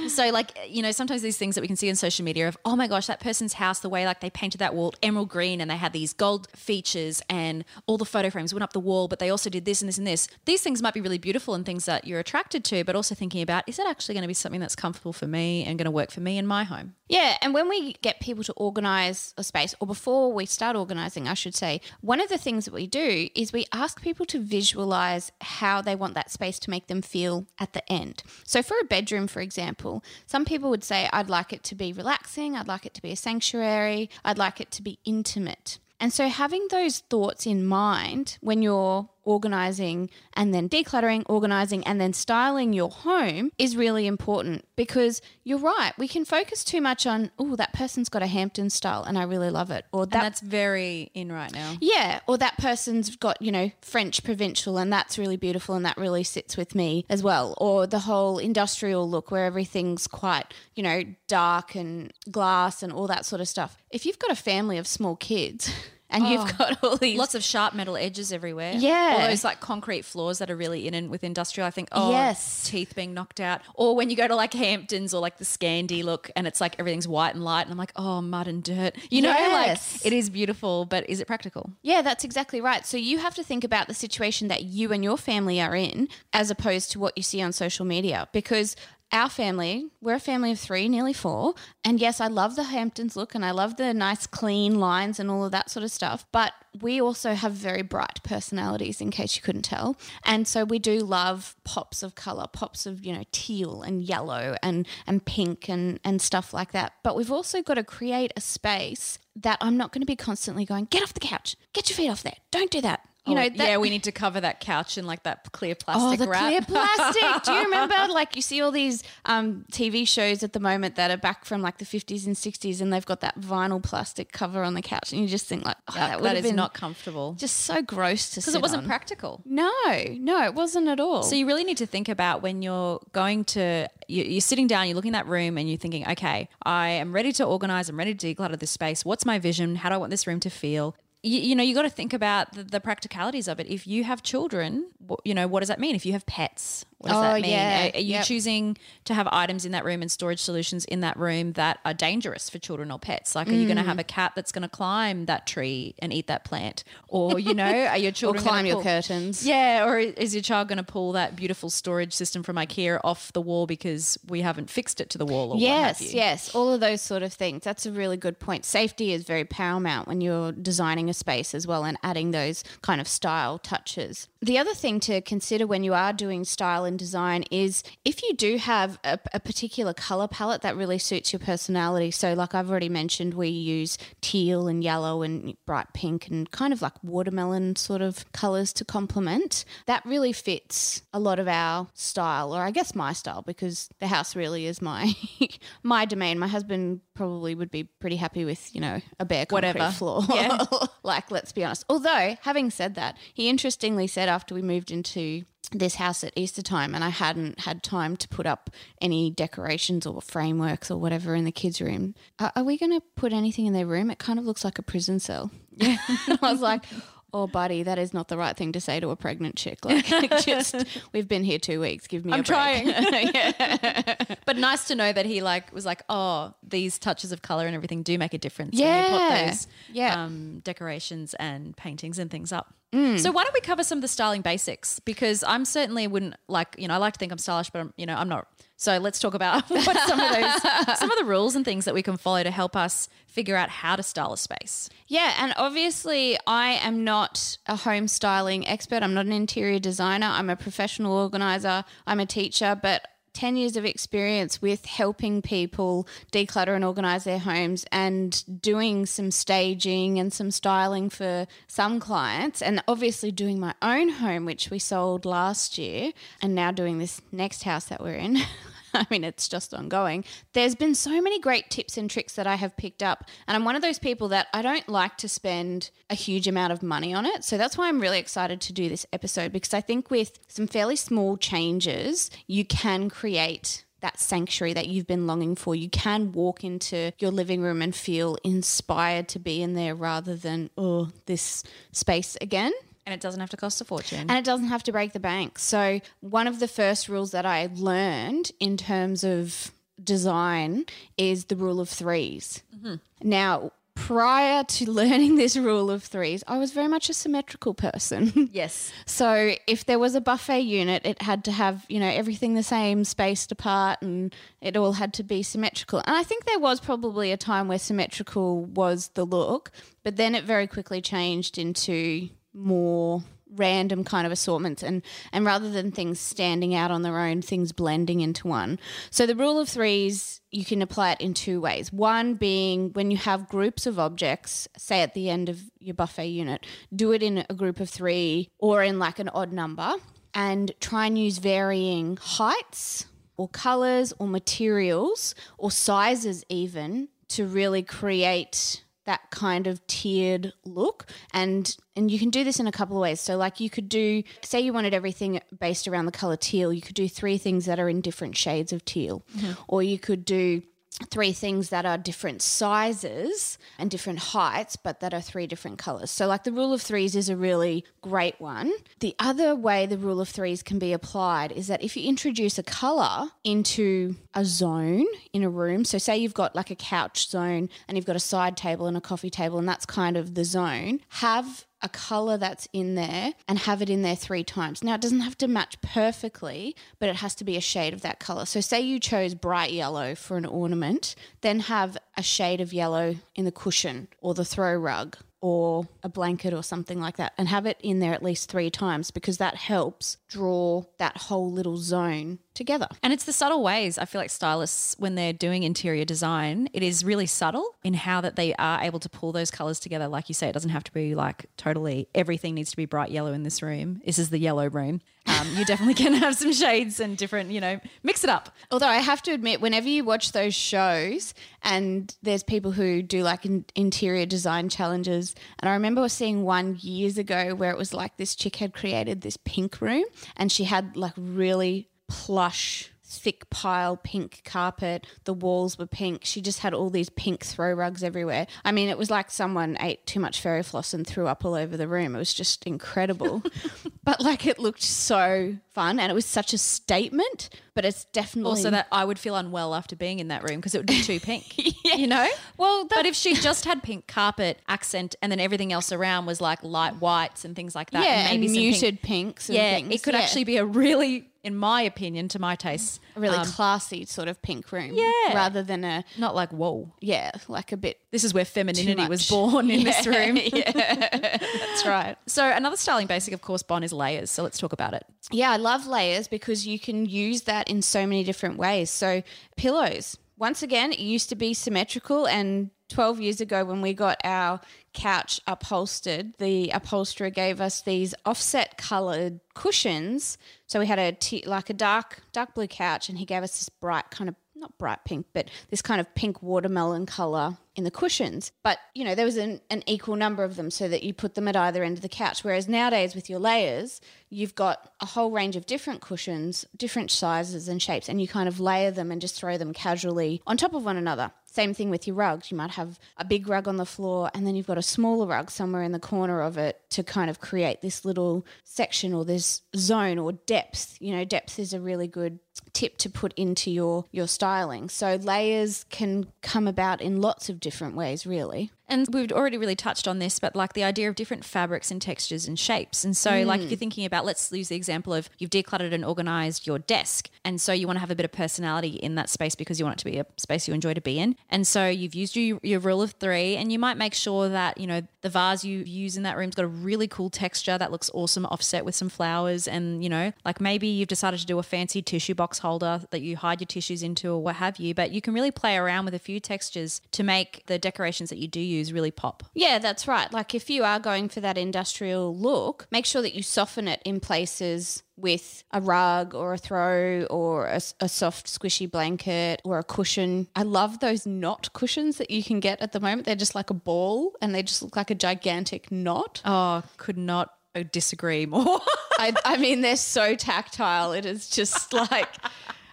so, 0.08 0.30
like, 0.30 0.56
you 0.68 0.82
know, 0.82 0.92
sometimes 0.92 1.22
these 1.22 1.38
things 1.38 1.54
that 1.54 1.62
we 1.62 1.66
can 1.66 1.76
see 1.76 1.88
on 1.88 1.96
social 1.96 2.24
media 2.24 2.46
of, 2.46 2.58
oh 2.64 2.76
my 2.76 2.86
gosh, 2.86 3.06
that 3.06 3.20
person's 3.20 3.54
house, 3.54 3.80
the 3.80 3.88
way 3.88 4.06
like 4.06 4.20
they 4.20 4.30
painted 4.30 4.58
that 4.58 4.74
wall 4.74 4.94
emerald 5.02 5.30
green 5.30 5.60
and 5.60 5.70
they 5.70 5.76
had 5.76 5.92
these 5.92 6.12
gold 6.12 6.46
features 6.54 7.22
and 7.28 7.64
all 7.86 7.96
the 7.96 8.04
photo 8.04 8.30
frames 8.30 8.52
went 8.52 8.62
up 8.62 8.74
the 8.74 8.80
wall, 8.80 9.08
but 9.08 9.18
they 9.18 9.30
also 9.30 9.48
did 9.48 9.64
this 9.64 9.80
and 9.80 9.88
this 9.88 9.98
and 9.98 10.06
this. 10.06 10.28
These 10.44 10.62
things 10.62 10.82
might 10.82 10.94
be 10.94 11.00
really 11.00 11.18
beautiful 11.18 11.54
and 11.54 11.64
things 11.64 11.86
that 11.86 12.06
you're 12.06 12.20
attracted 12.20 12.64
to, 12.66 12.84
but 12.84 12.94
also 12.94 13.14
thinking 13.14 13.42
about, 13.42 13.53
is 13.66 13.78
it 13.78 13.86
actually 13.86 14.14
going 14.14 14.22
to 14.22 14.28
be 14.28 14.34
something 14.34 14.60
that's 14.60 14.76
comfortable 14.76 15.12
for 15.12 15.26
me 15.26 15.64
and 15.64 15.78
going 15.78 15.84
to 15.84 15.90
work 15.90 16.10
for 16.10 16.20
me 16.20 16.38
in 16.38 16.46
my 16.46 16.64
home? 16.64 16.94
Yeah, 17.08 17.36
and 17.42 17.52
when 17.52 17.68
we 17.68 17.94
get 17.94 18.20
people 18.20 18.42
to 18.44 18.52
organize 18.54 19.34
a 19.36 19.44
space, 19.44 19.74
or 19.78 19.86
before 19.86 20.32
we 20.32 20.46
start 20.46 20.74
organizing, 20.76 21.28
I 21.28 21.34
should 21.34 21.54
say, 21.54 21.80
one 22.00 22.20
of 22.20 22.28
the 22.28 22.38
things 22.38 22.64
that 22.64 22.74
we 22.74 22.86
do 22.86 23.28
is 23.34 23.52
we 23.52 23.66
ask 23.72 24.00
people 24.00 24.24
to 24.26 24.38
visualize 24.38 25.30
how 25.40 25.82
they 25.82 25.94
want 25.94 26.14
that 26.14 26.30
space 26.30 26.58
to 26.60 26.70
make 26.70 26.86
them 26.86 27.02
feel 27.02 27.46
at 27.58 27.74
the 27.74 27.92
end. 27.92 28.22
So, 28.44 28.62
for 28.62 28.76
a 28.80 28.84
bedroom, 28.84 29.26
for 29.26 29.40
example, 29.40 30.02
some 30.26 30.44
people 30.44 30.70
would 30.70 30.84
say, 30.84 31.08
I'd 31.12 31.28
like 31.28 31.52
it 31.52 31.62
to 31.64 31.74
be 31.74 31.92
relaxing, 31.92 32.56
I'd 32.56 32.68
like 32.68 32.86
it 32.86 32.94
to 32.94 33.02
be 33.02 33.12
a 33.12 33.16
sanctuary, 33.16 34.08
I'd 34.24 34.38
like 34.38 34.60
it 34.60 34.70
to 34.72 34.82
be 34.82 34.98
intimate. 35.04 35.78
And 36.00 36.12
so, 36.12 36.28
having 36.28 36.66
those 36.70 36.98
thoughts 36.98 37.46
in 37.46 37.64
mind 37.64 38.38
when 38.40 38.62
you're 38.62 39.08
organizing 39.24 40.10
and 40.34 40.54
then 40.54 40.68
decluttering, 40.68 41.24
organizing, 41.26 41.86
and 41.86 42.00
then 42.00 42.12
styling 42.12 42.72
your 42.72 42.90
home 42.90 43.50
is 43.58 43.76
really 43.76 44.06
important 44.06 44.64
because 44.76 45.20
you're 45.42 45.58
right. 45.58 45.92
We 45.98 46.08
can 46.08 46.24
focus 46.24 46.64
too 46.64 46.80
much 46.80 47.06
on, 47.06 47.30
oh, 47.38 47.56
that 47.56 47.72
person's 47.72 48.08
got 48.08 48.22
a 48.22 48.26
Hampton 48.26 48.70
style 48.70 49.04
and 49.04 49.18
I 49.18 49.24
really 49.24 49.50
love 49.50 49.70
it. 49.70 49.84
Or 49.92 50.02
And 50.02 50.12
that's 50.12 50.40
very 50.40 51.10
in 51.14 51.30
right 51.30 51.52
now. 51.52 51.76
yeah, 51.80 52.20
or 52.26 52.38
that 52.38 52.58
person's 52.58 53.14
got, 53.16 53.40
you 53.40 53.52
know, 53.52 53.70
French 53.80 54.24
provincial 54.24 54.78
and 54.78 54.92
that's 54.92 55.18
really 55.18 55.36
beautiful 55.36 55.74
and 55.74 55.84
that 55.84 55.96
really 55.96 56.24
sits 56.24 56.56
with 56.56 56.74
me 56.74 57.04
as 57.08 57.22
well. 57.22 57.54
Or 57.58 57.86
the 57.86 58.00
whole 58.00 58.38
industrial 58.38 59.08
look 59.08 59.30
where 59.30 59.44
everything's 59.44 60.06
quite, 60.06 60.52
you 60.74 60.82
know, 60.82 61.02
dark 61.28 61.74
and 61.74 62.12
glass 62.30 62.82
and 62.82 62.92
all 62.92 63.06
that 63.06 63.24
sort 63.24 63.40
of 63.40 63.48
stuff. 63.48 63.76
If 63.90 64.06
you've 64.06 64.18
got 64.18 64.30
a 64.30 64.36
family 64.36 64.78
of 64.78 64.86
small 64.86 65.16
kids 65.16 65.72
and 66.14 66.28
you've 66.28 66.42
oh. 66.42 66.54
got 66.58 66.84
all 66.84 66.96
these 66.96 67.18
Lots 67.18 67.34
of 67.34 67.42
sharp 67.42 67.74
metal 67.74 67.96
edges 67.96 68.32
everywhere. 68.32 68.72
Yeah. 68.76 69.16
All 69.18 69.28
those 69.28 69.44
like 69.44 69.60
concrete 69.60 70.04
floors 70.04 70.38
that 70.38 70.50
are 70.50 70.56
really 70.56 70.86
in 70.86 70.94
and 70.94 71.10
with 71.10 71.24
industrial. 71.24 71.66
I 71.66 71.70
think, 71.70 71.88
oh, 71.92 72.10
Yes. 72.12 72.64
teeth 72.68 72.94
being 72.94 73.12
knocked 73.14 73.40
out. 73.40 73.60
Or 73.74 73.96
when 73.96 74.10
you 74.10 74.16
go 74.16 74.28
to 74.28 74.34
like 74.36 74.52
Hamptons 74.54 75.12
or 75.12 75.20
like 75.20 75.38
the 75.38 75.44
Scandi 75.44 76.02
look 76.04 76.30
and 76.36 76.46
it's 76.46 76.60
like 76.60 76.76
everything's 76.78 77.08
white 77.08 77.34
and 77.34 77.44
light 77.44 77.62
and 77.62 77.70
I'm 77.72 77.78
like, 77.78 77.92
oh, 77.96 78.20
mud 78.20 78.48
and 78.48 78.62
dirt. 78.62 78.96
You 79.10 79.22
know, 79.22 79.30
Yes. 79.30 80.00
like 80.04 80.06
it 80.06 80.16
is 80.16 80.30
beautiful, 80.30 80.84
but 80.84 81.08
is 81.08 81.20
it 81.20 81.26
practical? 81.26 81.70
Yeah, 81.82 82.02
that's 82.02 82.24
exactly 82.24 82.60
right. 82.60 82.86
So 82.86 82.96
you 82.96 83.18
have 83.18 83.34
to 83.34 83.42
think 83.44 83.64
about 83.64 83.88
the 83.88 83.94
situation 83.94 84.48
that 84.48 84.62
you 84.62 84.92
and 84.92 85.02
your 85.02 85.18
family 85.18 85.60
are 85.60 85.74
in 85.74 86.08
as 86.32 86.50
opposed 86.50 86.90
to 86.92 86.98
what 86.98 87.16
you 87.16 87.22
see 87.22 87.42
on 87.42 87.52
social 87.52 87.84
media 87.84 88.28
because 88.32 88.76
our 89.12 89.30
family, 89.30 89.86
we're 90.00 90.14
a 90.14 90.20
family 90.20 90.50
of 90.50 90.58
three, 90.58 90.88
nearly 90.88 91.12
four. 91.12 91.54
And 91.84 92.00
yes, 92.00 92.20
I 92.20 92.26
love 92.26 92.56
the 92.56 92.64
Hamptons 92.64 93.16
look 93.16 93.34
and 93.34 93.44
I 93.44 93.52
love 93.52 93.76
the 93.76 93.94
nice 93.94 94.26
clean 94.26 94.80
lines 94.80 95.20
and 95.20 95.30
all 95.30 95.44
of 95.44 95.52
that 95.52 95.70
sort 95.70 95.84
of 95.84 95.90
stuff. 95.90 96.26
But 96.32 96.52
we 96.80 97.00
also 97.00 97.34
have 97.34 97.52
very 97.52 97.82
bright 97.82 98.20
personalities, 98.24 99.00
in 99.00 99.10
case 99.10 99.36
you 99.36 99.42
couldn't 99.42 99.62
tell. 99.62 99.96
And 100.24 100.48
so 100.48 100.64
we 100.64 100.78
do 100.80 100.98
love 100.98 101.54
pops 101.62 102.02
of 102.02 102.16
color, 102.16 102.46
pops 102.52 102.86
of, 102.86 103.04
you 103.04 103.12
know, 103.12 103.24
teal 103.30 103.82
and 103.82 104.02
yellow 104.02 104.56
and, 104.62 104.86
and 105.06 105.24
pink 105.24 105.68
and, 105.68 106.00
and 106.02 106.20
stuff 106.20 106.52
like 106.52 106.72
that. 106.72 106.94
But 107.04 107.14
we've 107.14 107.32
also 107.32 107.62
got 107.62 107.74
to 107.74 107.84
create 107.84 108.32
a 108.36 108.40
space 108.40 109.18
that 109.36 109.58
I'm 109.60 109.76
not 109.76 109.92
going 109.92 110.02
to 110.02 110.06
be 110.06 110.16
constantly 110.16 110.64
going, 110.64 110.86
get 110.86 111.02
off 111.02 111.14
the 111.14 111.20
couch, 111.20 111.56
get 111.72 111.88
your 111.88 111.96
feet 111.96 112.10
off 112.10 112.22
there, 112.22 112.36
don't 112.50 112.70
do 112.70 112.80
that. 112.80 113.06
You 113.26 113.34
know, 113.34 113.48
that, 113.48 113.60
Oh, 113.60 113.64
yeah, 113.64 113.76
we 113.78 113.88
need 113.88 114.02
to 114.04 114.12
cover 114.12 114.38
that 114.40 114.60
couch 114.60 114.98
in 114.98 115.06
like 115.06 115.22
that 115.22 115.50
clear 115.52 115.74
plastic 115.74 116.20
Oh, 116.20 116.24
the 116.24 116.30
wrap. 116.30 116.48
clear 116.48 116.60
plastic. 116.84 117.42
Do 117.44 117.52
you 117.52 117.64
remember? 117.64 117.94
Like 118.10 118.36
you 118.36 118.42
see 118.42 118.60
all 118.60 118.70
these 118.70 119.02
um, 119.24 119.64
TV 119.72 120.06
shows 120.06 120.42
at 120.42 120.52
the 120.52 120.60
moment 120.60 120.96
that 120.96 121.10
are 121.10 121.16
back 121.16 121.46
from 121.46 121.62
like 121.62 121.78
the 121.78 121.86
50s 121.86 122.26
and 122.26 122.36
60s, 122.36 122.82
and 122.82 122.92
they've 122.92 123.06
got 123.06 123.20
that 123.22 123.40
vinyl 123.40 123.82
plastic 123.82 124.30
cover 124.32 124.62
on 124.62 124.74
the 124.74 124.82
couch, 124.82 125.12
and 125.12 125.22
you 125.22 125.26
just 125.26 125.46
think 125.46 125.64
like, 125.64 125.76
oh, 125.88 125.94
Yeah, 125.96 126.08
that 126.08 126.20
would 126.20 126.26
that 126.28 126.36
have 126.36 126.44
been 126.44 126.54
not 126.56 126.74
comfortable 126.74 127.32
just 127.38 127.56
so 127.58 127.80
gross 127.80 128.28
to 128.30 128.40
see. 128.40 128.44
because 128.44 128.54
it 128.56 128.62
wasn't 128.62 128.82
on. 128.82 128.88
practical. 128.88 129.40
No, 129.46 129.72
no, 130.18 130.44
it 130.44 130.54
wasn't 130.54 130.88
at 130.88 131.00
all. 131.00 131.22
So 131.22 131.34
you 131.34 131.46
really 131.46 131.64
need 131.64 131.78
to 131.78 131.86
think 131.86 132.10
about 132.10 132.42
when 132.42 132.60
you're 132.60 133.00
going 133.12 133.44
to 133.46 133.88
you- 134.06 134.24
you're 134.24 134.40
sitting 134.42 134.66
down, 134.66 134.86
you're 134.86 134.96
looking 134.96 135.14
at 135.14 135.24
that 135.24 135.30
room, 135.30 135.56
and 135.56 135.66
you're 135.66 135.78
thinking, 135.78 136.06
okay, 136.08 136.50
I 136.62 136.88
am 136.90 137.14
ready 137.14 137.32
to 137.32 137.44
organize, 137.44 137.88
I'm 137.88 137.96
ready 137.96 138.14
to 138.14 138.34
declutter 138.34 138.58
this 138.58 138.70
space. 138.70 139.02
What's 139.02 139.24
my 139.24 139.38
vision? 139.38 139.76
How 139.76 139.88
do 139.88 139.94
I 139.94 139.98
want 139.98 140.10
this 140.10 140.26
room 140.26 140.40
to 140.40 140.50
feel? 140.50 140.94
You, 141.24 141.40
you 141.40 141.54
know, 141.56 141.62
you 141.62 141.74
got 141.74 141.82
to 141.82 141.90
think 141.90 142.12
about 142.12 142.52
the, 142.52 142.62
the 142.62 142.80
practicalities 142.80 143.48
of 143.48 143.58
it. 143.58 143.66
If 143.66 143.86
you 143.86 144.04
have 144.04 144.22
children, 144.22 144.90
you 145.24 145.32
know, 145.32 145.48
what 145.48 145.60
does 145.60 145.68
that 145.68 145.80
mean? 145.80 145.96
If 145.96 146.04
you 146.04 146.12
have 146.12 146.26
pets, 146.26 146.84
what 147.04 147.10
does 147.10 147.18
Oh, 147.18 147.22
that 147.22 147.42
mean? 147.42 147.50
yeah. 147.50 147.86
Are, 147.88 147.90
are 147.96 148.00
you 148.00 148.12
Yep. 148.14 148.24
choosing 148.24 148.76
to 149.04 149.14
have 149.14 149.28
items 149.30 149.64
in 149.64 149.72
that 149.72 149.84
room 149.84 150.00
and 150.02 150.10
storage 150.10 150.40
solutions 150.40 150.84
in 150.86 151.00
that 151.00 151.16
room 151.18 151.52
that 151.52 151.78
are 151.84 151.94
dangerous 151.94 152.48
for 152.50 152.58
children 152.58 152.90
or 152.90 152.98
pets? 152.98 153.34
Like, 153.34 153.48
are 153.48 153.52
you 153.52 153.66
going 153.66 153.76
to 153.76 153.82
Mm. 153.82 153.86
have 153.86 153.98
a 153.98 154.04
cat 154.04 154.32
that's 154.34 154.50
going 154.52 154.62
to 154.62 154.68
climb 154.68 155.26
that 155.26 155.46
tree 155.46 155.94
and 155.98 156.12
eat 156.12 156.26
that 156.28 156.44
plant, 156.44 156.82
or 157.08 157.38
you 157.38 157.54
know, 157.54 157.64
are 157.90 157.98
your 157.98 158.10
children 158.12 158.42
gonna 158.42 158.50
climb 158.54 158.66
your 158.66 158.82
curtains. 158.82 159.46
yeah, 159.46 159.84
or 159.84 159.98
is 159.98 160.34
your 160.34 160.42
child 160.42 160.68
going 160.68 160.78
to 160.78 160.82
pull 160.82 161.12
that 161.12 161.36
beautiful 161.36 161.68
storage 161.70 162.12
system 162.12 162.42
from 162.42 162.56
IKEA 162.56 162.98
off 163.04 163.32
the 163.34 163.40
wall 163.42 163.66
because 163.66 164.18
we 164.26 164.40
haven't 164.40 164.70
fixed 164.70 165.00
it 165.00 165.10
to 165.10 165.18
the 165.18 165.26
wall? 165.26 165.52
Or 165.52 165.58
Yes, 165.58 166.00
what 166.00 166.06
have 166.06 166.14
you? 166.14 166.20
yes, 166.20 166.54
all 166.54 166.72
of 166.72 166.80
those 166.80 167.02
sort 167.02 167.22
of 167.22 167.32
things. 167.32 167.62
That's 167.64 167.84
a 167.86 167.92
really 167.92 168.16
good 168.16 168.38
point. 168.38 168.64
Safety 168.64 169.12
is 169.12 169.24
very 169.24 169.44
paramount 169.44 170.08
when 170.08 170.20
you're 170.20 170.52
designing 170.52 171.10
a 171.10 171.14
space 171.14 171.54
as 171.54 171.66
well 171.66 171.84
and 171.84 171.98
adding 172.02 172.30
those 172.30 172.64
kind 172.82 173.00
of 173.00 173.06
style 173.08 173.58
touches. 173.58 174.28
The 174.40 174.58
other 174.58 174.74
thing 174.74 175.00
to 175.00 175.20
consider 175.20 175.66
when 175.66 175.84
you 175.84 175.94
are 175.94 176.12
doing 176.12 176.44
style 176.44 176.84
and 176.84 176.93
and 176.94 176.98
design 176.98 177.42
is 177.50 177.82
if 178.04 178.22
you 178.22 178.34
do 178.34 178.56
have 178.56 179.00
a, 179.02 179.18
a 179.32 179.40
particular 179.40 179.92
color 179.92 180.28
palette 180.28 180.62
that 180.62 180.76
really 180.76 180.98
suits 180.98 181.32
your 181.32 181.40
personality. 181.40 182.12
So, 182.12 182.34
like 182.34 182.54
I've 182.54 182.70
already 182.70 182.88
mentioned, 182.88 183.34
we 183.34 183.48
use 183.48 183.98
teal 184.20 184.68
and 184.68 184.82
yellow 184.84 185.22
and 185.22 185.56
bright 185.66 185.88
pink 185.92 186.28
and 186.28 186.48
kind 186.52 186.72
of 186.72 186.80
like 186.82 186.92
watermelon 187.02 187.74
sort 187.74 188.00
of 188.00 188.30
colors 188.32 188.72
to 188.74 188.84
complement. 188.84 189.64
That 189.86 190.06
really 190.06 190.32
fits 190.32 191.02
a 191.12 191.18
lot 191.18 191.40
of 191.40 191.48
our 191.48 191.88
style, 191.94 192.54
or 192.54 192.62
I 192.62 192.70
guess 192.70 192.94
my 192.94 193.12
style, 193.12 193.42
because 193.42 193.88
the 193.98 194.06
house 194.06 194.36
really 194.36 194.66
is 194.66 194.80
my 194.80 195.12
my 195.82 196.04
domain. 196.04 196.38
My 196.38 196.48
husband 196.48 197.00
probably 197.14 197.56
would 197.56 197.72
be 197.72 197.84
pretty 197.84 198.16
happy 198.16 198.44
with 198.44 198.72
you 198.72 198.80
know 198.80 199.00
a 199.18 199.24
bare 199.24 199.46
concrete 199.46 199.68
Whatever. 199.74 199.90
floor. 199.92 200.22
Yeah. 200.32 200.64
like, 201.02 201.32
let's 201.32 201.50
be 201.50 201.64
honest. 201.64 201.84
Although, 201.88 202.36
having 202.42 202.70
said 202.70 202.94
that, 202.94 203.16
he 203.34 203.48
interestingly 203.48 204.06
said 204.06 204.28
after 204.28 204.54
we 204.54 204.62
moved 204.62 204.92
into 204.92 205.44
this 205.70 205.96
house 205.96 206.22
at 206.24 206.32
Easter 206.36 206.62
time 206.62 206.94
and 206.94 207.02
I 207.04 207.08
hadn't 207.10 207.60
had 207.60 207.82
time 207.82 208.16
to 208.18 208.28
put 208.28 208.46
up 208.46 208.70
any 209.00 209.30
decorations 209.30 210.06
or 210.06 210.20
frameworks 210.22 210.90
or 210.90 210.98
whatever 210.98 211.34
in 211.34 211.44
the 211.44 211.52
kids' 211.52 211.80
room. 211.80 212.14
Are, 212.38 212.52
are 212.56 212.64
we 212.64 212.76
going 212.78 212.92
to 212.92 213.02
put 213.16 213.32
anything 213.32 213.66
in 213.66 213.72
their 213.72 213.86
room? 213.86 214.10
It 214.10 214.18
kind 214.18 214.38
of 214.38 214.44
looks 214.44 214.64
like 214.64 214.78
a 214.78 214.82
prison 214.82 215.18
cell. 215.20 215.50
Yeah. 215.72 215.96
I 216.42 216.52
was 216.52 216.60
like, 216.60 216.84
oh, 217.32 217.48
buddy, 217.48 217.82
that 217.82 217.98
is 217.98 218.14
not 218.14 218.28
the 218.28 218.36
right 218.36 218.56
thing 218.56 218.70
to 218.70 218.80
say 218.80 219.00
to 219.00 219.10
a 219.10 219.16
pregnant 219.16 219.56
chick. 219.56 219.84
Like, 219.84 220.06
just, 220.44 220.76
we've 221.12 221.26
been 221.26 221.42
here 221.42 221.58
two 221.58 221.80
weeks. 221.80 222.06
Give 222.06 222.24
me 222.24 222.32
I'm 222.32 222.38
break. 222.42 222.46
trying. 222.46 222.86
yeah. 223.34 224.14
But 224.46 224.56
nice 224.56 224.84
to 224.86 224.94
know 224.94 225.12
that 225.12 225.26
he 225.26 225.42
like 225.42 225.72
was 225.72 225.84
like, 225.84 226.02
oh, 226.08 226.54
these 226.62 226.96
touches 226.98 227.32
of 227.32 227.42
color 227.42 227.66
and 227.66 227.74
everything 227.74 228.02
do 228.04 228.18
make 228.18 228.34
a 228.34 228.38
difference. 228.38 228.78
when 228.78 228.86
you 229.04 229.10
put 229.10 229.18
Yeah. 229.20 229.46
those 229.46 229.66
Yeah. 229.92 230.22
um, 230.24 230.60
decorations 230.60 231.34
and 231.34 231.76
paintings 231.76 232.18
and 232.20 232.30
things 232.30 232.52
up. 232.52 232.72
Mm. 232.94 233.18
So 233.18 233.32
why 233.32 233.42
don't 233.42 233.52
we 233.52 233.60
cover 233.60 233.82
some 233.82 233.98
of 233.98 234.02
the 234.02 234.08
styling 234.08 234.40
basics? 234.40 235.00
Because 235.00 235.42
I'm 235.42 235.64
certainly 235.64 236.06
wouldn't 236.06 236.36
like 236.48 236.76
you 236.78 236.86
know 236.86 236.94
I 236.94 236.98
like 236.98 237.14
to 237.14 237.18
think 237.18 237.32
I'm 237.32 237.38
stylish, 237.38 237.70
but 237.70 237.80
I'm 237.80 237.92
you 237.96 238.06
know 238.06 238.14
I'm 238.14 238.28
not. 238.28 238.46
So 238.76 238.98
let's 238.98 239.18
talk 239.18 239.34
about 239.34 239.64
what 239.68 239.98
some 240.06 240.20
of 240.20 240.32
those 240.32 240.98
some 240.98 241.10
of 241.10 241.18
the 241.18 241.24
rules 241.24 241.56
and 241.56 241.64
things 241.64 241.84
that 241.86 241.94
we 241.94 242.02
can 242.02 242.16
follow 242.16 242.42
to 242.42 242.50
help 242.50 242.76
us 242.76 243.08
figure 243.26 243.56
out 243.56 243.68
how 243.68 243.96
to 243.96 244.02
style 244.02 244.32
a 244.32 244.38
space. 244.38 244.88
Yeah, 245.08 245.34
and 245.40 245.52
obviously, 245.56 246.38
I 246.46 246.72
am 246.74 247.02
not 247.02 247.58
a 247.66 247.74
home 247.76 248.06
styling 248.06 248.66
expert. 248.66 249.02
I'm 249.02 249.14
not 249.14 249.26
an 249.26 249.32
interior 249.32 249.80
designer. 249.80 250.26
I'm 250.26 250.48
a 250.48 250.56
professional 250.56 251.12
organizer. 251.12 251.84
I'm 252.06 252.20
a 252.20 252.26
teacher, 252.26 252.78
but 252.80 253.08
10 253.34 253.56
years 253.56 253.76
of 253.76 253.84
experience 253.84 254.62
with 254.62 254.86
helping 254.86 255.42
people 255.42 256.06
declutter 256.32 256.74
and 256.74 256.84
organize 256.84 257.24
their 257.24 257.38
homes 257.38 257.84
and 257.92 258.62
doing 258.62 259.06
some 259.06 259.30
staging 259.30 260.18
and 260.18 260.32
some 260.32 260.50
styling 260.50 261.10
for 261.10 261.46
some 261.66 262.00
clients, 262.00 262.62
and 262.62 262.82
obviously 262.88 263.30
doing 263.30 263.60
my 263.60 263.74
own 263.82 264.08
home, 264.08 264.44
which 264.44 264.70
we 264.70 264.78
sold 264.78 265.24
last 265.24 265.76
year, 265.76 266.12
and 266.40 266.54
now 266.54 266.70
doing 266.70 266.98
this 266.98 267.20
next 267.32 267.64
house 267.64 267.84
that 267.86 268.00
we're 268.00 268.14
in. 268.14 268.38
I 268.96 269.06
mean, 269.10 269.24
it's 269.24 269.48
just 269.48 269.74
ongoing. 269.74 270.24
There's 270.52 270.76
been 270.76 270.94
so 270.94 271.20
many 271.20 271.40
great 271.40 271.68
tips 271.68 271.96
and 271.96 272.08
tricks 272.08 272.34
that 272.34 272.46
I 272.46 272.54
have 272.54 272.76
picked 272.76 273.02
up. 273.02 273.24
And 273.46 273.56
I'm 273.56 273.64
one 273.64 273.74
of 273.74 273.82
those 273.82 273.98
people 273.98 274.28
that 274.28 274.46
I 274.54 274.62
don't 274.62 274.88
like 274.88 275.16
to 275.18 275.28
spend 275.28 275.90
a 276.08 276.14
huge 276.14 276.46
amount 276.46 276.72
of 276.72 276.82
money 276.82 277.12
on 277.12 277.26
it. 277.26 277.44
So 277.44 277.58
that's 277.58 277.76
why 277.76 277.88
I'm 277.88 278.00
really 278.00 278.20
excited 278.20 278.60
to 278.62 278.72
do 278.72 278.88
this 278.88 279.04
episode 279.12 279.52
because 279.52 279.74
I 279.74 279.80
think 279.80 280.10
with 280.10 280.38
some 280.48 280.68
fairly 280.68 280.96
small 280.96 281.36
changes, 281.36 282.30
you 282.46 282.64
can 282.64 283.10
create 283.10 283.84
that 284.00 284.20
sanctuary 284.20 284.74
that 284.74 284.86
you've 284.86 285.06
been 285.06 285.26
longing 285.26 285.56
for. 285.56 285.74
You 285.74 285.88
can 285.88 286.30
walk 286.32 286.62
into 286.62 287.12
your 287.18 287.30
living 287.30 287.62
room 287.62 287.82
and 287.82 287.94
feel 287.94 288.36
inspired 288.44 289.28
to 289.28 289.38
be 289.38 289.62
in 289.62 289.74
there 289.74 289.94
rather 289.94 290.36
than, 290.36 290.70
oh, 290.76 291.08
this 291.26 291.64
space 291.90 292.36
again 292.40 292.72
And 293.06 293.12
it 293.12 293.20
doesn't 293.20 293.40
have 293.40 293.50
to 293.50 293.56
cost 293.56 293.80
a 293.80 293.84
fortune. 293.84 294.30
and 294.30 294.32
it 294.32 294.44
doesn't 294.44 294.68
have 294.68 294.82
to 294.84 294.92
break 294.92 295.12
the 295.12 295.20
bank. 295.20 295.58
So, 295.58 296.00
one 296.20 296.46
of 296.46 296.58
the 296.58 296.68
first 296.68 297.08
rules 297.08 297.32
that 297.32 297.44
I 297.44 297.68
learned 297.74 298.50
in 298.60 298.76
terms 298.76 299.24
of 299.24 299.72
design 300.02 300.86
is 301.16 301.46
the 301.46 301.56
rule 301.56 301.80
of 301.80 301.88
3s 301.88 302.62
mm-hmm. 302.76 302.94
Now, 303.22 303.70
prior 303.94 304.64
to 304.64 304.90
learning 304.90 305.36
this 305.36 305.56
rule 305.56 305.90
of 305.90 306.02
threes, 306.02 306.44
I 306.46 306.58
was 306.58 306.72
very 306.72 306.88
much 306.88 307.08
a 307.08 307.14
symmetrical 307.14 307.74
person. 307.74 308.48
yes. 308.52 308.92
So 309.06 309.54
if 309.66 309.84
there 309.84 309.98
was 309.98 310.14
a 310.14 310.20
buffet 310.20 310.60
unit, 310.60 311.06
it 311.06 311.22
had 311.22 311.44
to 311.44 311.52
have, 311.52 311.86
you 311.88 312.00
know, 312.00 312.08
everything 312.08 312.54
the 312.54 312.62
same, 312.62 313.04
spaced 313.04 313.52
apart, 313.52 314.02
and 314.02 314.34
it 314.60 314.76
all 314.76 314.92
had 314.92 315.14
to 315.14 315.22
be 315.22 315.42
symmetrical. 315.42 316.02
And 316.04 316.16
I 316.16 316.22
think 316.22 316.44
there 316.44 316.58
was 316.58 316.80
probably 316.80 317.32
a 317.32 317.36
time 317.36 317.68
where 317.68 317.78
symmetrical 317.78 318.64
was 318.64 319.08
the 319.14 319.24
look, 319.24 319.70
but 320.02 320.16
then 320.16 320.34
it 320.34 320.44
very 320.44 320.66
quickly 320.66 321.00
changed 321.00 321.56
into 321.56 322.28
more 322.54 323.22
random 323.56 324.04
kind 324.04 324.26
of 324.26 324.32
assortments 324.32 324.82
and 324.82 325.02
and 325.32 325.44
rather 325.44 325.70
than 325.70 325.92
things 325.92 326.18
standing 326.18 326.74
out 326.74 326.90
on 326.90 327.02
their 327.02 327.18
own 327.18 327.42
things 327.42 327.72
blending 327.72 328.20
into 328.20 328.48
one. 328.48 328.78
So 329.10 329.26
the 329.26 329.36
rule 329.36 329.58
of 329.58 329.68
threes 329.68 330.40
you 330.50 330.64
can 330.64 330.82
apply 330.82 331.12
it 331.12 331.20
in 331.20 331.34
two 331.34 331.60
ways. 331.60 331.92
One 331.92 332.34
being 332.34 332.90
when 332.92 333.10
you 333.10 333.16
have 333.18 333.48
groups 333.48 333.86
of 333.86 333.98
objects 333.98 334.68
say 334.76 335.02
at 335.02 335.14
the 335.14 335.28
end 335.28 335.48
of 335.48 335.62
your 335.78 335.94
buffet 335.94 336.26
unit 336.26 336.66
do 336.94 337.12
it 337.12 337.22
in 337.22 337.44
a 337.48 337.54
group 337.54 337.80
of 337.80 337.90
three 337.90 338.50
or 338.58 338.82
in 338.82 338.98
like 338.98 339.18
an 339.18 339.28
odd 339.28 339.52
number 339.52 339.94
and 340.32 340.72
try 340.80 341.06
and 341.06 341.18
use 341.18 341.38
varying 341.38 342.16
heights 342.20 343.06
or 343.36 343.48
colors 343.48 344.12
or 344.18 344.26
materials 344.26 345.34
or 345.58 345.70
sizes 345.70 346.44
even 346.48 347.08
to 347.28 347.46
really 347.46 347.82
create 347.82 348.83
that 349.04 349.30
kind 349.30 349.66
of 349.66 349.86
tiered 349.86 350.52
look. 350.64 351.06
And 351.32 351.76
and 351.96 352.10
you 352.10 352.18
can 352.18 352.30
do 352.30 352.44
this 352.44 352.58
in 352.58 352.66
a 352.66 352.72
couple 352.72 352.96
of 352.96 353.02
ways. 353.02 353.20
So 353.20 353.36
like 353.36 353.60
you 353.60 353.70
could 353.70 353.88
do 353.88 354.22
say 354.42 354.60
you 354.60 354.72
wanted 354.72 354.94
everything 354.94 355.40
based 355.58 355.86
around 355.88 356.06
the 356.06 356.12
color 356.12 356.36
teal 356.36 356.72
you 356.72 356.80
could 356.80 356.94
do 356.94 357.08
three 357.08 357.38
things 357.38 357.66
that 357.66 357.78
are 357.78 357.88
in 357.88 358.00
different 358.00 358.36
shades 358.36 358.72
of 358.72 358.84
teal. 358.84 359.22
Mm-hmm. 359.36 359.52
Or 359.68 359.82
you 359.82 359.98
could 359.98 360.24
do 360.24 360.62
three 361.10 361.32
things 361.32 361.70
that 361.70 361.84
are 361.84 361.98
different 361.98 362.40
sizes 362.40 363.58
and 363.78 363.90
different 363.90 364.18
heights, 364.18 364.76
but 364.76 365.00
that 365.00 365.12
are 365.12 365.20
three 365.20 365.46
different 365.46 365.78
colors. 365.78 366.10
So, 366.10 366.26
like 366.26 366.44
the 366.44 366.52
rule 366.52 366.72
of 366.72 366.80
threes 366.80 367.16
is 367.16 367.28
a 367.28 367.36
really 367.36 367.84
great 368.00 368.40
one. 368.40 368.72
The 369.00 369.14
other 369.18 369.56
way 369.56 369.86
the 369.86 369.98
rule 369.98 370.20
of 370.20 370.28
threes 370.28 370.62
can 370.62 370.78
be 370.78 370.92
applied 370.92 371.50
is 371.52 371.66
that 371.66 371.82
if 371.82 371.96
you 371.96 372.08
introduce 372.08 372.58
a 372.58 372.62
color 372.62 373.30
into 373.42 374.16
a 374.34 374.44
zone 374.44 375.06
in 375.32 375.42
a 375.42 375.50
room, 375.50 375.84
so 375.84 375.98
say 375.98 376.16
you've 376.16 376.34
got 376.34 376.54
like 376.54 376.70
a 376.70 376.76
couch 376.76 377.28
zone 377.28 377.68
and 377.88 377.96
you've 377.96 378.06
got 378.06 378.16
a 378.16 378.20
side 378.20 378.56
table 378.56 378.86
and 378.86 378.96
a 378.96 379.00
coffee 379.00 379.30
table, 379.30 379.58
and 379.58 379.68
that's 379.68 379.86
kind 379.86 380.16
of 380.16 380.34
the 380.34 380.44
zone, 380.44 381.00
have 381.08 381.66
a 381.84 381.88
color 381.90 382.38
that's 382.38 382.66
in 382.72 382.94
there 382.94 383.34
and 383.46 383.58
have 383.60 383.82
it 383.82 383.90
in 383.90 384.02
there 384.02 384.16
three 384.16 384.42
times. 384.42 384.82
Now, 384.82 384.94
it 384.94 385.02
doesn't 385.02 385.20
have 385.20 385.38
to 385.38 385.46
match 385.46 385.80
perfectly, 385.82 386.74
but 386.98 387.10
it 387.10 387.16
has 387.16 387.34
to 387.36 387.44
be 387.44 387.56
a 387.56 387.60
shade 387.60 387.92
of 387.92 388.00
that 388.00 388.18
color. 388.18 388.46
So, 388.46 388.60
say 388.60 388.80
you 388.80 388.98
chose 388.98 389.34
bright 389.34 389.72
yellow 389.72 390.14
for 390.14 390.36
an 390.36 390.46
ornament, 390.46 391.14
then 391.42 391.60
have 391.60 391.98
a 392.16 392.22
shade 392.22 392.60
of 392.60 392.72
yellow 392.72 393.16
in 393.34 393.44
the 393.44 393.52
cushion 393.52 394.08
or 394.20 394.34
the 394.34 394.44
throw 394.44 394.74
rug 394.74 395.18
or 395.44 395.86
a 396.02 396.08
blanket 396.08 396.54
or 396.54 396.62
something 396.62 396.98
like 396.98 397.18
that 397.18 397.34
and 397.36 397.48
have 397.48 397.66
it 397.66 397.76
in 397.82 397.98
there 397.98 398.14
at 398.14 398.22
least 398.22 398.50
three 398.50 398.70
times 398.70 399.10
because 399.10 399.36
that 399.36 399.54
helps 399.54 400.16
draw 400.26 400.82
that 400.96 401.14
whole 401.18 401.52
little 401.52 401.76
zone 401.76 402.38
together. 402.54 402.88
And 403.02 403.12
it's 403.12 403.24
the 403.24 403.32
subtle 403.32 403.62
ways 403.62 403.98
I 403.98 404.04
feel 404.04 404.20
like 404.20 404.30
stylists, 404.30 404.96
when 404.98 405.14
they're 405.14 405.32
doing 405.32 405.62
interior 405.62 406.04
design, 406.04 406.68
it 406.72 406.82
is 406.82 407.04
really 407.04 407.26
subtle 407.26 407.76
in 407.82 407.94
how 407.94 408.20
that 408.20 408.36
they 408.36 408.54
are 408.54 408.80
able 408.82 409.00
to 409.00 409.08
pull 409.08 409.32
those 409.32 409.50
colors 409.50 409.78
together. 409.80 410.08
Like 410.08 410.28
you 410.28 410.34
say, 410.34 410.48
it 410.48 410.52
doesn't 410.52 410.70
have 410.70 410.84
to 410.84 410.92
be 410.92 411.14
like 411.14 411.46
totally 411.56 412.08
everything 412.14 412.54
needs 412.54 412.70
to 412.70 412.76
be 412.76 412.86
bright 412.86 413.10
yellow 413.10 413.32
in 413.32 413.42
this 413.42 413.62
room. 413.62 414.00
This 414.04 414.18
is 414.18 414.30
the 414.30 414.38
yellow 414.38 414.68
room. 414.68 415.00
Um, 415.26 415.48
you 415.56 415.64
definitely 415.64 415.94
can 416.04 416.12
have 416.14 416.36
some 416.36 416.52
shades 416.52 417.00
and 417.00 417.16
different, 417.16 417.50
you 417.50 417.60
know, 417.60 417.80
mix 418.02 418.24
it 418.24 418.30
up. 418.30 418.50
Although 418.70 418.88
I 418.88 418.98
have 418.98 419.22
to 419.22 419.32
admit, 419.32 419.60
whenever 419.60 419.88
you 419.88 420.04
watch 420.04 420.32
those 420.32 420.54
shows 420.54 421.34
and 421.62 422.14
there's 422.22 422.42
people 422.42 422.72
who 422.72 423.02
do 423.02 423.22
like 423.22 423.44
in, 423.46 423.64
interior 423.74 424.26
design 424.26 424.68
challenges, 424.68 425.34
and 425.58 425.68
I 425.68 425.72
remember 425.72 426.08
seeing 426.08 426.42
one 426.42 426.78
years 426.80 427.18
ago 427.18 427.54
where 427.54 427.70
it 427.70 427.78
was 427.78 427.94
like 427.94 428.16
this 428.16 428.34
chick 428.34 428.56
had 428.56 428.74
created 428.74 429.22
this 429.22 429.36
pink 429.38 429.80
room 429.80 430.04
and 430.36 430.52
she 430.52 430.64
had 430.64 430.96
like 430.96 431.14
really 431.16 431.88
plush 432.08 432.90
thick 433.06 433.48
pile 433.48 433.96
pink 433.96 434.40
carpet 434.44 435.06
the 435.22 435.32
walls 435.32 435.78
were 435.78 435.86
pink 435.86 436.22
she 436.24 436.40
just 436.40 436.60
had 436.60 436.74
all 436.74 436.90
these 436.90 437.08
pink 437.10 437.44
throw 437.44 437.72
rugs 437.72 438.02
everywhere 438.02 438.44
i 438.64 438.72
mean 438.72 438.88
it 438.88 438.98
was 438.98 439.08
like 439.08 439.30
someone 439.30 439.76
ate 439.78 440.04
too 440.04 440.18
much 440.18 440.40
fairy 440.40 440.64
floss 440.64 440.92
and 440.92 441.06
threw 441.06 441.28
up 441.28 441.44
all 441.44 441.54
over 441.54 441.76
the 441.76 441.86
room 441.86 442.16
it 442.16 442.18
was 442.18 442.34
just 442.34 442.66
incredible 442.66 443.40
but 444.04 444.20
like 444.20 444.46
it 444.46 444.58
looked 444.58 444.82
so 444.82 445.54
fun 445.70 446.00
and 446.00 446.10
it 446.10 446.14
was 446.14 446.26
such 446.26 446.52
a 446.52 446.58
statement 446.58 447.50
but 447.74 447.84
it's 447.84 448.04
definitely 448.06 448.50
Also, 448.50 448.70
that 448.70 448.86
I 448.90 449.04
would 449.04 449.18
feel 449.18 449.36
unwell 449.36 449.74
after 449.74 449.94
being 449.96 450.18
in 450.18 450.28
that 450.28 450.48
room 450.48 450.56
because 450.60 450.74
it 450.74 450.78
would 450.78 450.86
be 450.86 451.02
too 451.02 451.18
pink, 451.20 451.54
yeah. 451.84 451.94
you 451.96 452.06
know? 452.06 452.28
well 452.56 452.86
But 452.86 453.04
if 453.04 453.16
she 453.16 453.34
just 453.34 453.64
had 453.64 453.82
pink 453.82 454.06
carpet 454.06 454.60
accent 454.68 455.16
and 455.20 455.30
then 455.32 455.40
everything 455.40 455.72
else 455.72 455.90
around 455.90 456.26
was 456.26 456.40
like 456.40 456.62
light 456.62 456.96
whites 457.00 457.44
and 457.44 457.56
things 457.56 457.74
like 457.74 457.90
that, 457.90 458.04
yeah, 458.04 458.28
and, 458.30 458.40
maybe 458.40 458.46
some 458.48 458.54
pink- 458.54 458.70
muted 458.72 459.02
pinks. 459.02 459.48
And 459.48 459.56
yeah, 459.56 459.74
things. 459.74 459.92
it 459.94 460.02
could 460.04 460.14
Yeah. 460.14 460.20
actually 460.20 460.44
be 460.44 460.56
a 460.58 460.64
really 460.64 461.28
in 461.44 461.54
my 461.54 461.82
opinion, 461.82 462.26
to 462.28 462.38
my 462.38 462.56
taste, 462.56 463.00
A 463.16 463.20
really 463.20 463.36
um, 463.36 463.46
classy 463.46 464.06
sort 464.06 464.28
of 464.28 464.40
pink 464.42 464.72
room. 464.72 464.92
Yeah. 464.94 465.34
Rather 465.34 465.62
than 465.62 465.84
a, 465.84 466.04
not 466.18 466.34
like 466.34 466.50
whoa. 466.50 466.90
yeah, 467.00 467.30
like 467.48 467.70
a 467.70 467.76
bit. 467.76 468.00
This 468.10 468.24
is 468.24 468.32
where 468.32 468.44
femininity 468.44 469.06
was 469.06 469.28
born 469.28 469.70
in 469.70 469.84
this 469.84 470.06
room. 470.06 470.14
Yeah, 470.54 470.72
room. 470.72 471.00
That's 471.12 471.86
right. 471.86 472.16
So 472.26 472.48
another 472.48 472.76
styling 472.76 473.06
basic, 473.06 473.34
of 473.34 473.42
course, 473.42 473.62
Bon 473.62 473.82
is 473.82 473.92
layers. 473.92 474.30
So 474.30 474.42
let's 474.42 474.58
talk 474.58 474.72
about 474.72 474.94
it. 474.94 475.04
Yeah, 475.30 475.50
I 475.50 475.56
love 475.56 475.86
layers 475.86 476.28
because 476.28 476.66
you 476.66 476.78
can 476.78 477.06
use 477.06 477.42
that 477.42 477.68
in 477.68 477.82
so 477.82 478.06
many 478.06 478.24
different 478.24 478.56
ways. 478.56 478.90
So, 478.90 479.22
pillows. 479.56 480.16
Once 480.36 480.62
again, 480.62 480.92
it 480.92 480.98
used 480.98 481.28
to 481.28 481.36
be 481.36 481.54
symmetrical 481.54 482.26
and 482.26 482.70
12 482.88 483.20
years 483.20 483.40
ago 483.40 483.64
when 483.64 483.80
we 483.80 483.94
got 483.94 484.20
our 484.24 484.60
couch 484.92 485.40
upholstered, 485.46 486.36
the 486.38 486.70
upholsterer 486.70 487.30
gave 487.30 487.60
us 487.60 487.82
these 487.82 488.14
offset 488.24 488.76
colored 488.76 489.40
cushions. 489.54 490.38
So 490.66 490.80
we 490.80 490.86
had 490.86 490.98
a 490.98 491.12
t- 491.12 491.44
like 491.46 491.70
a 491.70 491.74
dark 491.74 492.22
dark 492.32 492.54
blue 492.54 492.66
couch 492.66 493.08
and 493.08 493.18
he 493.18 493.24
gave 493.24 493.42
us 493.42 493.58
this 493.58 493.68
bright 493.68 494.10
kind 494.10 494.28
of 494.28 494.36
not 494.56 494.76
bright 494.78 495.04
pink, 495.04 495.26
but 495.32 495.48
this 495.70 495.82
kind 495.82 496.00
of 496.00 496.14
pink 496.14 496.42
watermelon 496.42 497.06
color 497.06 497.56
in 497.76 497.84
the 497.84 497.90
cushions. 497.90 498.52
But, 498.62 498.78
you 498.94 499.04
know, 499.04 499.14
there 499.14 499.24
was 499.24 499.36
an, 499.36 499.60
an 499.70 499.82
equal 499.86 500.16
number 500.16 500.44
of 500.44 500.56
them 500.56 500.70
so 500.70 500.88
that 500.88 501.02
you 501.02 501.12
put 501.12 501.34
them 501.34 501.48
at 501.48 501.56
either 501.56 501.82
end 501.82 501.96
of 501.98 502.02
the 502.02 502.08
couch. 502.08 502.44
Whereas 502.44 502.68
nowadays 502.68 503.14
with 503.14 503.28
your 503.28 503.38
layers, 503.38 504.00
you've 504.30 504.54
got 504.54 504.92
a 505.00 505.06
whole 505.06 505.30
range 505.30 505.56
of 505.56 505.66
different 505.66 506.00
cushions, 506.00 506.64
different 506.76 507.10
sizes 507.10 507.68
and 507.68 507.82
shapes, 507.82 508.08
and 508.08 508.20
you 508.20 508.28
kind 508.28 508.48
of 508.48 508.60
layer 508.60 508.90
them 508.90 509.10
and 509.10 509.20
just 509.20 509.36
throw 509.36 509.58
them 509.58 509.72
casually 509.72 510.40
on 510.46 510.56
top 510.56 510.74
of 510.74 510.84
one 510.84 510.96
another. 510.96 511.32
Same 511.54 511.72
thing 511.72 511.88
with 511.88 512.08
your 512.08 512.16
rugs. 512.16 512.50
You 512.50 512.56
might 512.56 512.72
have 512.72 512.98
a 513.16 513.24
big 513.24 513.48
rug 513.48 513.68
on 513.68 513.76
the 513.76 513.86
floor 513.86 514.28
and 514.34 514.44
then 514.44 514.56
you've 514.56 514.66
got 514.66 514.76
a 514.76 514.82
smaller 514.82 515.24
rug 515.24 515.52
somewhere 515.52 515.84
in 515.84 515.92
the 515.92 516.00
corner 516.00 516.40
of 516.40 516.58
it 516.58 516.80
to 516.90 517.04
kind 517.04 517.30
of 517.30 517.40
create 517.40 517.80
this 517.80 518.04
little 518.04 518.44
section 518.64 519.14
or 519.14 519.24
this 519.24 519.62
zone 519.76 520.18
or 520.18 520.32
depth. 520.32 520.96
You 520.98 521.14
know, 521.14 521.24
depth 521.24 521.60
is 521.60 521.72
a 521.72 521.80
really 521.80 522.08
good 522.08 522.40
tip 522.72 522.98
to 522.98 523.08
put 523.08 523.32
into 523.34 523.70
your 523.70 524.04
your 524.10 524.26
styling. 524.26 524.88
So 524.88 525.14
layers 525.14 525.84
can 525.90 526.26
come 526.42 526.66
about 526.66 527.00
in 527.00 527.20
lots 527.20 527.48
of 527.48 527.60
different 527.60 527.94
ways, 527.94 528.26
really. 528.26 528.72
And 528.88 529.08
we've 529.12 529.32
already 529.32 529.56
really 529.56 529.76
touched 529.76 530.06
on 530.06 530.18
this, 530.18 530.38
but 530.38 530.54
like 530.54 530.74
the 530.74 530.84
idea 530.84 531.08
of 531.08 531.14
different 531.14 531.44
fabrics 531.44 531.90
and 531.90 532.00
textures 532.02 532.46
and 532.46 532.58
shapes. 532.58 533.04
And 533.04 533.16
so, 533.16 533.42
like, 533.42 533.60
if 533.60 533.66
hmm. 533.66 533.70
you're 533.70 533.78
thinking 533.78 534.04
about, 534.04 534.24
let's 534.24 534.52
use 534.52 534.68
the 534.68 534.76
example 534.76 535.14
of 535.14 535.30
you've 535.38 535.50
decluttered 535.50 535.92
and 535.92 536.04
organized 536.04 536.66
your 536.66 536.78
desk. 536.78 537.30
And 537.44 537.60
so 537.60 537.72
you 537.72 537.86
want 537.86 537.96
to 537.96 538.00
have 538.00 538.10
a 538.10 538.14
bit 538.14 538.24
of 538.24 538.32
personality 538.32 538.90
in 538.90 539.14
that 539.14 539.30
space 539.30 539.54
because 539.54 539.78
you 539.78 539.86
want 539.86 539.96
it 539.96 540.04
to 540.04 540.10
be 540.10 540.18
a 540.18 540.26
space 540.36 540.68
you 540.68 540.74
enjoy 540.74 540.94
to 540.94 541.00
be 541.00 541.18
in. 541.18 541.36
And 541.48 541.66
so 541.66 541.88
you've 541.88 542.14
used 542.14 542.36
your, 542.36 542.60
your 542.62 542.80
rule 542.80 543.00
of 543.00 543.12
three, 543.12 543.56
and 543.56 543.72
you 543.72 543.78
might 543.78 543.96
make 543.96 544.14
sure 544.14 544.48
that, 544.48 544.78
you 544.78 544.86
know, 544.86 545.02
the 545.22 545.30
vase 545.30 545.64
you 545.64 545.78
use 545.78 546.16
in 546.16 546.22
that 546.24 546.36
room's 546.36 546.54
got 546.54 546.64
a 546.64 546.68
really 546.68 547.08
cool 547.08 547.30
texture 547.30 547.78
that 547.78 547.90
looks 547.90 548.10
awesome, 548.12 548.44
offset 548.46 548.84
with 548.84 548.94
some 548.94 549.08
flowers. 549.08 549.66
And, 549.66 550.04
you 550.04 550.10
know, 550.10 550.32
like 550.44 550.60
maybe 550.60 550.86
you've 550.86 551.08
decided 551.08 551.40
to 551.40 551.46
do 551.46 551.58
a 551.58 551.62
fancy 551.62 552.02
tissue 552.02 552.34
box 552.34 552.58
holder 552.58 553.02
that 553.10 553.22
you 553.22 553.36
hide 553.36 553.60
your 553.60 553.66
tissues 553.66 554.02
into 554.02 554.28
or 554.30 554.42
what 554.42 554.56
have 554.56 554.76
you. 554.78 554.94
But 554.94 555.12
you 555.12 555.22
can 555.22 555.32
really 555.32 555.50
play 555.50 555.76
around 555.76 556.04
with 556.04 556.14
a 556.14 556.18
few 556.18 556.38
textures 556.38 557.00
to 557.12 557.22
make 557.22 557.64
the 557.66 557.78
decorations 557.78 558.28
that 558.28 558.38
you 558.38 558.46
do 558.46 558.60
use 558.60 558.73
really 558.82 559.10
pop. 559.10 559.42
Yeah, 559.54 559.78
that's 559.78 560.08
right. 560.08 560.32
Like 560.32 560.54
if 560.54 560.70
you 560.70 560.84
are 560.84 560.98
going 560.98 561.28
for 561.28 561.40
that 561.40 561.58
industrial 561.58 562.36
look, 562.36 562.86
make 562.90 563.06
sure 563.06 563.22
that 563.22 563.34
you 563.34 563.42
soften 563.42 563.88
it 563.88 564.00
in 564.04 564.20
places 564.20 565.02
with 565.16 565.62
a 565.70 565.80
rug 565.80 566.34
or 566.34 566.54
a 566.54 566.58
throw 566.58 567.24
or 567.30 567.66
a, 567.66 567.80
a 568.00 568.08
soft 568.08 568.46
squishy 568.46 568.90
blanket 568.90 569.60
or 569.64 569.78
a 569.78 569.84
cushion. 569.84 570.48
I 570.56 570.62
love 570.62 571.00
those 571.00 571.26
knot 571.26 571.72
cushions 571.72 572.18
that 572.18 572.30
you 572.30 572.42
can 572.42 572.60
get 572.60 572.80
at 572.80 572.92
the 572.92 573.00
moment. 573.00 573.26
They're 573.26 573.36
just 573.36 573.54
like 573.54 573.70
a 573.70 573.74
ball 573.74 574.34
and 574.40 574.54
they 574.54 574.62
just 574.62 574.82
look 574.82 574.96
like 574.96 575.10
a 575.10 575.14
gigantic 575.14 575.92
knot. 575.92 576.42
Oh, 576.44 576.82
could 576.96 577.18
not 577.18 577.54
uh, 577.74 577.84
disagree 577.90 578.46
more. 578.46 578.80
I, 579.18 579.32
I 579.44 579.56
mean, 579.56 579.80
they're 579.80 579.96
so 579.96 580.34
tactile. 580.36 581.12
It 581.12 581.26
is 581.26 581.48
just 581.48 581.92
like, 581.92 582.28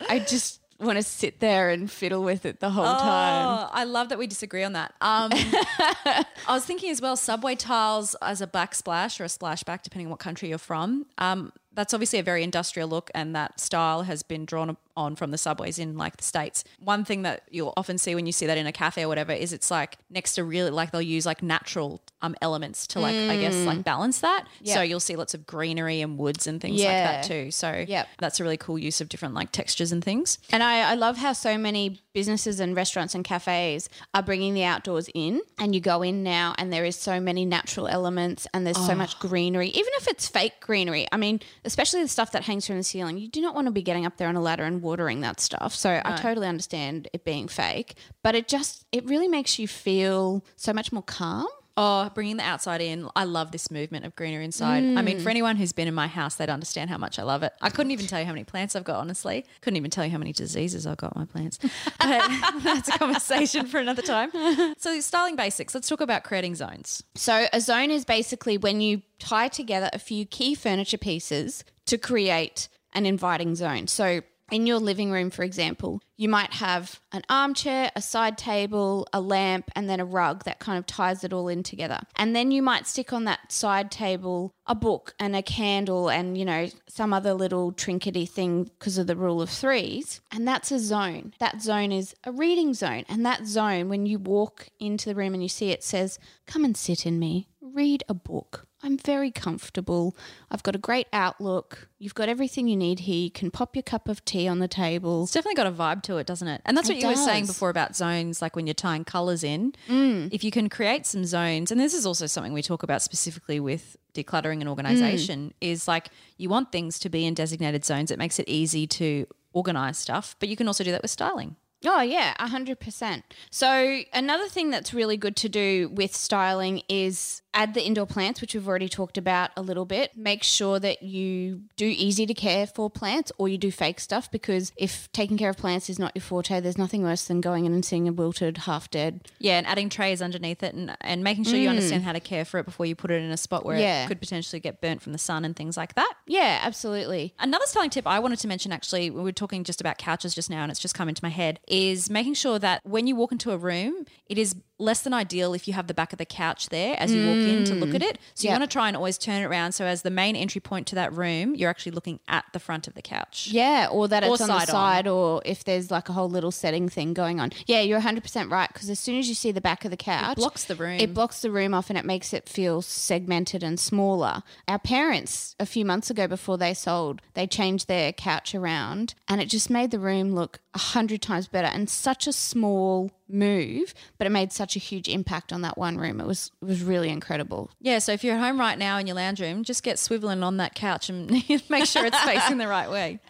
I 0.08 0.20
just 0.20 0.61
want 0.86 0.98
to 0.98 1.04
sit 1.04 1.40
there 1.40 1.70
and 1.70 1.90
fiddle 1.90 2.24
with 2.24 2.46
it 2.46 2.60
the 2.60 2.70
whole 2.70 2.86
time. 2.86 3.46
Oh, 3.48 3.70
I 3.72 3.84
love 3.84 4.10
that 4.10 4.18
we 4.18 4.28
disagree 4.28 4.64
on 4.64 4.74
that. 4.74 4.94
Um, 5.02 5.30
I 5.34 6.26
was 6.50 6.66
thinking 6.66 6.90
as 6.90 7.02
well, 7.02 7.16
subway 7.16 7.56
tiles 7.56 8.16
as 8.22 8.42
a 8.42 8.48
backsplash 8.48 9.20
or 9.20 9.26
a 9.26 9.28
splashback, 9.28 9.84
depending 9.84 10.08
on 10.08 10.12
what 10.12 10.20
country 10.20 10.50
you're 10.50 10.58
from. 10.58 11.06
Um, 11.18 11.54
that's 11.74 11.94
obviously 11.94 12.20
a 12.20 12.24
very 12.24 12.44
industrial 12.44 12.90
look, 12.90 13.10
and 13.16 13.36
that 13.36 13.60
style 13.60 14.04
has 14.04 14.24
been 14.24 14.46
drawn 14.46 14.76
on 14.98 15.16
from 15.16 15.32
the 15.32 15.38
subways 15.38 15.80
in 15.80 15.98
like 15.98 16.18
the 16.18 16.24
states. 16.24 16.64
One 16.80 17.06
thing 17.06 17.22
that 17.24 17.44
you'll 17.50 17.74
often 17.78 17.98
see 17.98 18.16
when 18.16 18.26
you 18.26 18.32
see 18.32 18.46
that 18.48 18.58
in 18.58 18.68
a 18.68 18.72
cafe 18.72 19.04
or 19.04 19.08
whatever 19.08 19.32
is 19.32 19.54
it's 19.54 19.72
like 19.72 19.98
next 20.10 20.36
to 20.36 20.44
really 20.44 20.70
like 20.72 20.92
they'll 20.92 21.02
use 21.02 21.26
like 21.26 21.42
natural 21.44 22.02
um 22.22 22.36
elements 22.42 22.88
to 22.88 23.00
like 23.00 23.16
I 23.16 23.38
guess 23.38 23.56
like 23.66 23.84
balance 23.84 24.20
that. 24.20 24.46
Yeah. 24.62 24.76
So 24.76 24.82
you'll 24.82 25.00
see 25.00 25.16
lots 25.16 25.34
of 25.34 25.46
greenery 25.48 26.02
and 26.02 26.18
woods 26.18 26.48
and 26.48 26.62
things 26.62 26.80
like 26.80 26.88
that 26.90 27.24
too. 27.24 27.52
So 27.52 27.86
Yep. 27.88 28.08
that's 28.20 28.40
a 28.40 28.44
really 28.44 28.58
cool 28.58 28.78
use 28.78 29.02
of 29.02 29.10
different 29.10 29.34
like 29.34 29.52
textures 29.52 29.92
and 29.92 30.04
things. 30.04 30.38
And 30.52 30.62
I, 30.64 30.92
I 30.92 30.96
love 30.96 31.18
how 31.18 31.34
so 31.34 31.58
many 31.58 32.00
businesses 32.14 32.60
and 32.60 32.76
restaurants 32.76 33.16
and 33.16 33.24
cafes 33.24 33.90
are 34.14 34.22
bringing 34.22 34.54
the 34.54 34.64
outdoors 34.64 35.10
in. 35.14 35.42
And 35.58 35.74
you 35.74 35.82
go 35.82 36.02
in 36.02 36.24
now, 36.24 36.54
and 36.58 36.72
there 36.74 36.84
is 36.84 36.96
so 36.98 37.20
many 37.20 37.46
natural 37.46 37.88
elements, 37.88 38.48
and 38.54 38.66
there's 38.66 38.84
so 38.86 38.96
much 38.96 39.18
greenery, 39.20 39.70
even 39.70 39.92
if 39.98 40.08
it's 40.08 40.28
fake 40.28 40.54
greenery. 40.60 41.08
I 41.12 41.18
mean, 41.18 41.40
especially 41.64 42.02
the 42.02 42.08
stuff 42.10 42.32
that 42.34 42.44
hangs 42.44 42.68
from 42.68 42.78
the 42.78 42.84
ceiling. 42.84 43.18
You 43.18 43.28
do 43.30 43.40
not 43.42 43.56
want 43.56 43.68
to 43.68 43.72
be 43.72 43.82
getting 43.82 44.06
up 44.06 44.18
there 44.18 44.28
on 44.28 44.36
a 44.36 44.42
ladder 44.42 44.66
and 44.66 44.81
watering 44.82 45.22
that 45.22 45.40
stuff. 45.40 45.74
So 45.76 46.02
I 46.04 46.16
totally 46.18 46.48
understand 46.48 47.08
it 47.14 47.24
being 47.24 47.48
fake, 47.48 47.96
but 48.24 48.36
it 48.36 48.48
just 48.48 48.86
it 48.92 49.06
really 49.06 49.28
makes 49.28 49.58
you 49.60 49.68
feel 49.68 50.44
so 50.56 50.74
much 50.74 50.92
more 50.92 51.04
calm. 51.04 51.48
Oh, 51.78 52.12
bringing 52.14 52.36
the 52.36 52.44
outside 52.44 52.82
in. 52.82 53.08
I 53.16 53.24
love 53.24 53.54
this 53.54 53.72
movement 53.72 54.04
of 54.06 54.14
greener 54.14 54.42
inside. 54.42 54.84
I 54.98 55.02
mean, 55.02 55.20
for 55.20 55.28
Mm. 55.30 55.32
anyone 55.32 55.56
who's 55.56 55.72
been 55.72 55.88
in 55.88 55.94
my 55.96 56.08
house, 56.08 56.36
they'd 56.36 56.50
understand 56.50 56.90
how 56.90 56.98
much 56.98 57.18
I 57.18 57.24
love 57.24 57.44
it. 57.44 57.54
I 57.62 57.70
couldn't 57.70 57.92
even 57.92 58.08
tell 58.08 58.20
you 58.20 58.26
how 58.26 58.34
many 58.34 58.44
plants 58.44 58.76
I've 58.76 58.84
got, 58.84 58.98
honestly. 58.98 59.46
Couldn't 59.62 59.78
even 59.78 59.90
tell 59.90 60.04
you 60.04 60.12
how 60.12 60.18
many 60.18 60.34
diseases 60.34 60.86
I've 60.86 60.98
got 60.98 61.16
my 61.16 61.24
plants. 61.26 61.60
But 62.00 62.28
that's 62.64 62.90
a 62.90 62.98
conversation 63.00 63.68
for 63.68 63.80
another 63.80 64.02
time. 64.02 64.32
So, 64.80 65.00
styling 65.00 65.38
basics. 65.38 65.74
Let's 65.74 65.88
talk 65.88 66.02
about 66.02 66.24
creating 66.26 66.56
zones. 66.56 67.04
So, 67.16 67.48
a 67.54 67.62
zone 67.62 67.90
is 67.90 68.04
basically 68.04 68.58
when 68.58 68.82
you 68.82 69.02
tie 69.18 69.48
together 69.48 69.90
a 69.94 70.00
few 70.00 70.26
key 70.26 70.56
furniture 70.56 70.98
pieces 70.98 71.64
to 71.86 71.98
create 71.98 72.68
an 72.94 73.06
inviting 73.06 73.56
zone. 73.56 73.88
So, 73.88 74.22
in 74.52 74.68
your 74.68 74.80
living 74.80 75.12
room, 75.12 75.30
for 75.30 75.44
example, 75.44 76.02
you 76.18 76.30
might 76.30 76.54
have 76.54 77.00
an 77.12 77.24
armchair, 77.30 77.92
a 77.96 78.02
side 78.02 78.38
table, 78.38 79.08
a 79.12 79.20
lamp, 79.20 79.72
and 79.76 79.90
then 79.90 80.00
a 80.00 80.06
rug 80.06 80.44
that 80.44 80.60
kind 80.60 80.78
of 80.78 80.86
ties 80.86 81.24
it 81.24 81.34
all 81.34 81.48
in 81.48 81.64
together. 81.64 82.00
And 82.16 82.36
then 82.36 82.52
you 82.52 82.62
might 82.62 82.86
stick 82.86 83.12
on 83.12 83.24
that 83.26 83.52
side 83.52 83.90
table 83.90 84.54
a 84.68 84.76
book 84.76 85.16
and 85.20 85.36
a 85.36 85.42
candle 85.42 86.10
and, 86.10 86.38
you 86.38 86.46
know, 86.46 86.68
some 86.88 87.14
other 87.14 87.34
little 87.34 87.72
trinkety 87.72 88.30
thing 88.30 88.66
because 88.66 88.98
of 88.98 89.08
the 89.08 89.16
rule 89.16 89.42
of 89.42 89.50
threes. 89.50 90.22
And 90.32 90.48
that's 90.48 90.72
a 90.72 90.80
zone. 90.80 91.34
That 91.40 91.62
zone 91.62 91.92
is 91.92 92.14
a 92.24 92.32
reading 92.32 92.74
zone. 92.74 93.06
And 93.10 93.26
that 93.26 93.48
zone, 93.48 93.90
when 93.90 94.06
you 94.06 94.20
walk 94.20 94.68
into 94.80 95.10
the 95.10 95.16
room 95.16 95.34
and 95.34 95.42
you 95.42 95.50
see 95.50 95.72
it, 95.72 95.84
says, 95.84 96.20
Come 96.46 96.64
and 96.64 96.78
sit 96.78 97.06
in 97.06 97.18
me, 97.18 97.48
read 97.62 98.04
a 98.08 98.14
book. 98.14 98.68
I'm 98.84 98.98
very 98.98 99.32
comfortable. 99.32 100.16
I've 100.50 100.64
got 100.64 100.76
a 100.76 100.80
great 100.80 101.08
outlook. 101.14 101.88
You've 102.00 102.16
got 102.16 102.30
everything 102.30 102.68
you 102.68 102.76
need 102.76 103.02
here. 103.02 103.24
You 103.26 103.32
can 103.32 103.52
pop 103.52 103.76
your 103.76 103.84
cup 103.84 104.08
of 104.08 104.26
tea 104.26 104.48
on 104.48 104.60
the 104.60 104.68
table. 104.68 105.24
It's 105.24 105.34
definitely 105.34 105.56
got 105.56 105.68
a 105.68 105.72
vibe 105.72 106.02
to 106.04 106.18
it, 106.18 106.26
doesn't 106.26 106.48
it? 106.48 106.62
And 106.66 106.76
that's 106.76 106.90
what 106.90 106.98
It 106.98 107.02
you 107.02 107.08
were 107.08 107.16
saying 107.16 107.46
before 107.46 107.70
about 107.70 107.96
zones, 107.96 108.42
like 108.42 108.56
when 108.56 108.66
you're 108.66 108.74
tying 108.74 109.04
colors 109.04 109.44
in. 109.44 109.74
Mm. 109.88 110.30
If 110.32 110.44
you 110.44 110.52
can 110.52 110.70
create 110.70 111.06
some 111.06 111.26
zones, 111.26 111.72
and 111.72 111.80
this 111.80 111.94
is 111.94 112.06
also 112.06 112.26
something 112.26 112.54
we 112.54 112.64
talk 112.64 112.84
about 112.84 113.02
specifically 113.02 113.60
with 113.60 113.98
decluttering 114.14 114.62
and 114.62 114.68
organization, 114.68 115.50
mm. 115.50 115.54
is 115.62 115.88
like 115.88 116.10
you 116.38 116.50
want 116.50 116.72
things 116.72 116.98
to 117.00 117.10
be 117.10 117.26
in 117.26 117.34
designated 117.34 117.86
zones. 117.86 118.10
It 118.10 118.18
makes 118.18 118.40
it 118.40 118.48
easy 118.48 118.88
to 118.88 119.28
organize 119.54 119.98
stuff, 119.98 120.36
but 120.40 120.50
you 120.50 120.56
can 120.56 120.68
also 120.68 120.84
do 120.84 120.92
that 120.92 121.02
with 121.02 121.12
styling. 121.12 121.56
Oh, 121.84 122.02
yeah, 122.02 122.36
100%. 122.40 123.24
So, 123.50 124.02
another 124.14 124.48
thing 124.48 124.70
that's 124.70 124.94
really 124.94 125.18
good 125.18 125.36
to 125.38 125.50
do 125.50 125.90
with 125.90 126.16
styling 126.16 126.84
is 126.88 127.41
add 127.54 127.74
the 127.74 127.86
indoor 127.86 128.06
plants, 128.06 128.42
which 128.42 128.54
we've 128.54 128.68
already 128.68 128.90
talked 128.90 129.18
about 129.18 129.52
a 129.58 129.62
little 129.62 129.86
bit. 129.86 130.16
Make 130.16 130.44
sure 130.44 130.80
that 130.80 131.04
you 131.04 131.64
do 131.76 131.86
easy 131.86 132.26
to 132.26 132.34
care 132.34 132.68
for 132.68 132.90
plants 132.90 133.32
or 133.38 133.50
you 133.50 133.58
do 133.58 133.72
fake 133.72 134.00
stuff 134.00 134.32
because 134.32 134.72
if 134.78 135.12
taking 135.12 135.38
care 135.38 135.50
of 135.50 135.58
plants 135.58 135.90
is 135.90 136.00
not 136.00 136.12
your 136.16 136.22
forte, 136.22 136.60
there's 136.60 136.78
nothing 136.78 137.04
worse 137.04 137.26
than 137.26 137.42
going 137.42 137.66
in 137.66 137.74
and 137.74 137.84
seeing 137.84 138.08
a 138.08 138.12
wilted, 138.12 138.60
half 138.60 138.90
dead. 138.90 139.28
Yeah, 139.40 139.58
and 139.58 139.68
adding 139.68 139.90
trays 139.90 140.22
underneath 140.22 140.64
it 140.64 140.74
and, 140.74 140.96
and 141.02 141.24
making 141.24 141.44
sure 141.46 141.58
you 141.58 141.68
mm. 141.68 141.72
understand 141.72 142.04
how 142.04 142.14
to 142.14 142.20
care 142.20 142.46
for 142.46 142.60
it 142.60 142.66
before 142.66 142.86
you 142.86 142.96
put 142.96 143.12
it 143.12 143.22
in 143.22 143.32
a 143.32 143.38
spot 143.38 143.66
where 143.66 143.78
Yeah. 143.78 144.06
it 144.06 144.08
could 144.08 144.20
potentially 144.20 144.60
get 144.60 144.82
burnt 144.82 145.02
from 145.02 145.12
the 145.12 145.20
sun 145.20 145.46
and 145.46 145.56
things 145.56 145.78
like 145.78 145.96
that. 145.96 146.14
Yeah, 146.28 146.60
absolutely. 146.64 147.34
Another 147.40 147.66
styling 147.66 147.90
tip 147.90 148.08
I 148.08 148.20
wanted 148.20 148.40
to 148.40 148.48
mention 148.48 148.72
actually, 148.72 149.10
we 149.10 149.22
were 149.22 149.32
talking 149.32 149.64
just 149.64 149.82
about 149.82 149.98
couches 149.98 150.34
just 150.34 150.50
now 150.50 150.62
and 150.64 150.72
it's 150.72 150.80
just 150.80 150.96
come 150.96 151.10
into 151.10 151.24
my 151.24 151.30
head, 151.30 151.60
is 151.68 152.10
making 152.10 152.36
sure 152.36 152.60
that 152.60 152.82
when 152.84 153.08
you 153.08 153.16
walk 153.16 153.32
into 153.32 153.52
a 153.52 153.58
room, 153.58 154.06
it 154.28 154.38
is 154.38 154.56
less 154.82 155.02
than 155.02 155.14
ideal 155.14 155.54
if 155.54 155.68
you 155.68 155.74
have 155.74 155.88
the 155.88 155.94
back 155.94 156.12
of 156.12 156.18
the 156.18 156.26
couch 156.26 156.70
there 156.70 156.96
as 157.00 157.14
you 157.14 157.26
walk 157.26 157.38
in 157.38 157.64
to 157.66 157.76
look 157.76 157.94
at 157.96 158.02
mm. 158.02 158.10
it. 158.10 158.20
So 158.34 158.44
you 158.44 158.50
Yep. 158.50 158.60
want 158.60 158.70
to 158.70 158.74
try 158.74 158.88
and 158.88 158.98
always 158.98 159.18
turn 159.18 159.42
it 159.42 159.46
around. 159.46 159.72
So 159.74 159.86
as 159.86 160.02
the 160.02 160.10
main 160.10 160.36
entry 160.36 160.60
point 160.62 160.88
to 160.88 160.96
that 160.96 161.14
room, 161.14 161.56
you're 161.56 161.70
actually 161.70 161.92
looking 161.94 162.20
at 162.28 162.46
the 162.54 162.60
front 162.60 162.88
of 162.88 162.94
the 162.96 163.02
couch. 163.02 163.50
Yeah, 163.52 163.88
or 163.92 164.08
that 164.08 164.24
Or 164.24 164.34
it's 164.34 164.42
on 164.42 164.48
the 164.48 164.60
side 164.60 164.70
on. 164.70 164.74
side, 164.76 165.08
or 165.08 165.42
if 165.46 165.64
there's 165.64 165.92
like 165.92 166.10
a 166.10 166.14
whole 166.14 166.30
little 166.30 166.52
setting 166.52 166.90
thing 166.90 167.14
going 167.14 167.40
on. 167.40 167.52
Yeah, 167.68 167.82
you're 167.82 168.00
100% 168.02 168.50
right. 168.52 168.70
Because 168.74 168.90
as 168.90 169.00
soon 169.00 169.18
as 169.18 169.30
you 169.30 169.36
see 169.36 169.52
the 169.52 169.62
back 169.62 169.86
of 169.86 169.92
the 169.92 169.98
couch, 169.98 170.38
blocks 170.38 170.66
the 170.66 170.76
room. 170.76 171.00
It 171.00 171.14
blocks 171.14 171.42
the 171.42 171.52
room 171.52 171.74
off 171.74 171.90
and 171.90 171.98
it 171.98 172.06
makes 172.06 172.34
it 172.34 172.50
feel 172.50 172.82
segmented 172.82 173.64
and 173.64 173.80
smaller. 173.80 174.44
Our 174.68 174.80
parents, 174.80 175.56
a 175.60 175.66
few 175.66 175.86
months 175.86 176.10
ago 176.10 176.28
before 176.28 176.58
they 176.58 176.74
sold, 176.74 177.22
they 177.34 177.48
changed 177.48 177.88
their 177.88 178.12
couch 178.12 178.56
around 178.56 179.14
and 179.28 179.40
it 179.42 179.46
just 179.50 179.70
made 179.70 179.92
the 179.92 180.00
room 180.00 180.34
look 180.34 180.60
a 180.74 180.80
hundred 180.80 181.22
times 181.22 181.48
better 181.48 181.68
and 181.68 181.90
such 181.90 182.28
a 182.28 182.34
small 182.34 183.12
move, 183.28 183.94
but 184.18 184.28
it 184.28 184.30
made 184.30 184.52
such 184.52 184.76
a 184.76 184.80
huge 184.80 185.08
impact 185.08 185.52
on 185.54 185.62
that 185.62 185.78
one 185.78 185.98
room. 185.98 186.20
It 186.20 186.28
was 186.28 186.52
it 186.62 186.66
was 186.66 186.84
really 186.84 187.10
incredible. 187.10 187.70
Yeah, 187.80 188.00
so 188.00 188.12
if 188.12 188.24
you're 188.24 188.36
at 188.36 188.42
home 188.42 188.60
right 188.60 188.78
now 188.78 188.98
in 188.98 189.08
your 189.08 189.16
lounge 189.16 189.42
room, 189.42 189.64
just 189.64 189.84
get 189.84 189.98
swiveling 189.98 190.44
on 190.44 190.58
that 190.58 190.76
couch 190.76 191.10
and 191.10 191.30
make 191.70 191.86
sure 191.86 192.06
it's 192.06 192.20
facing 192.24 192.58
the 192.58 192.68
right 192.68 192.90
way. 192.90 193.20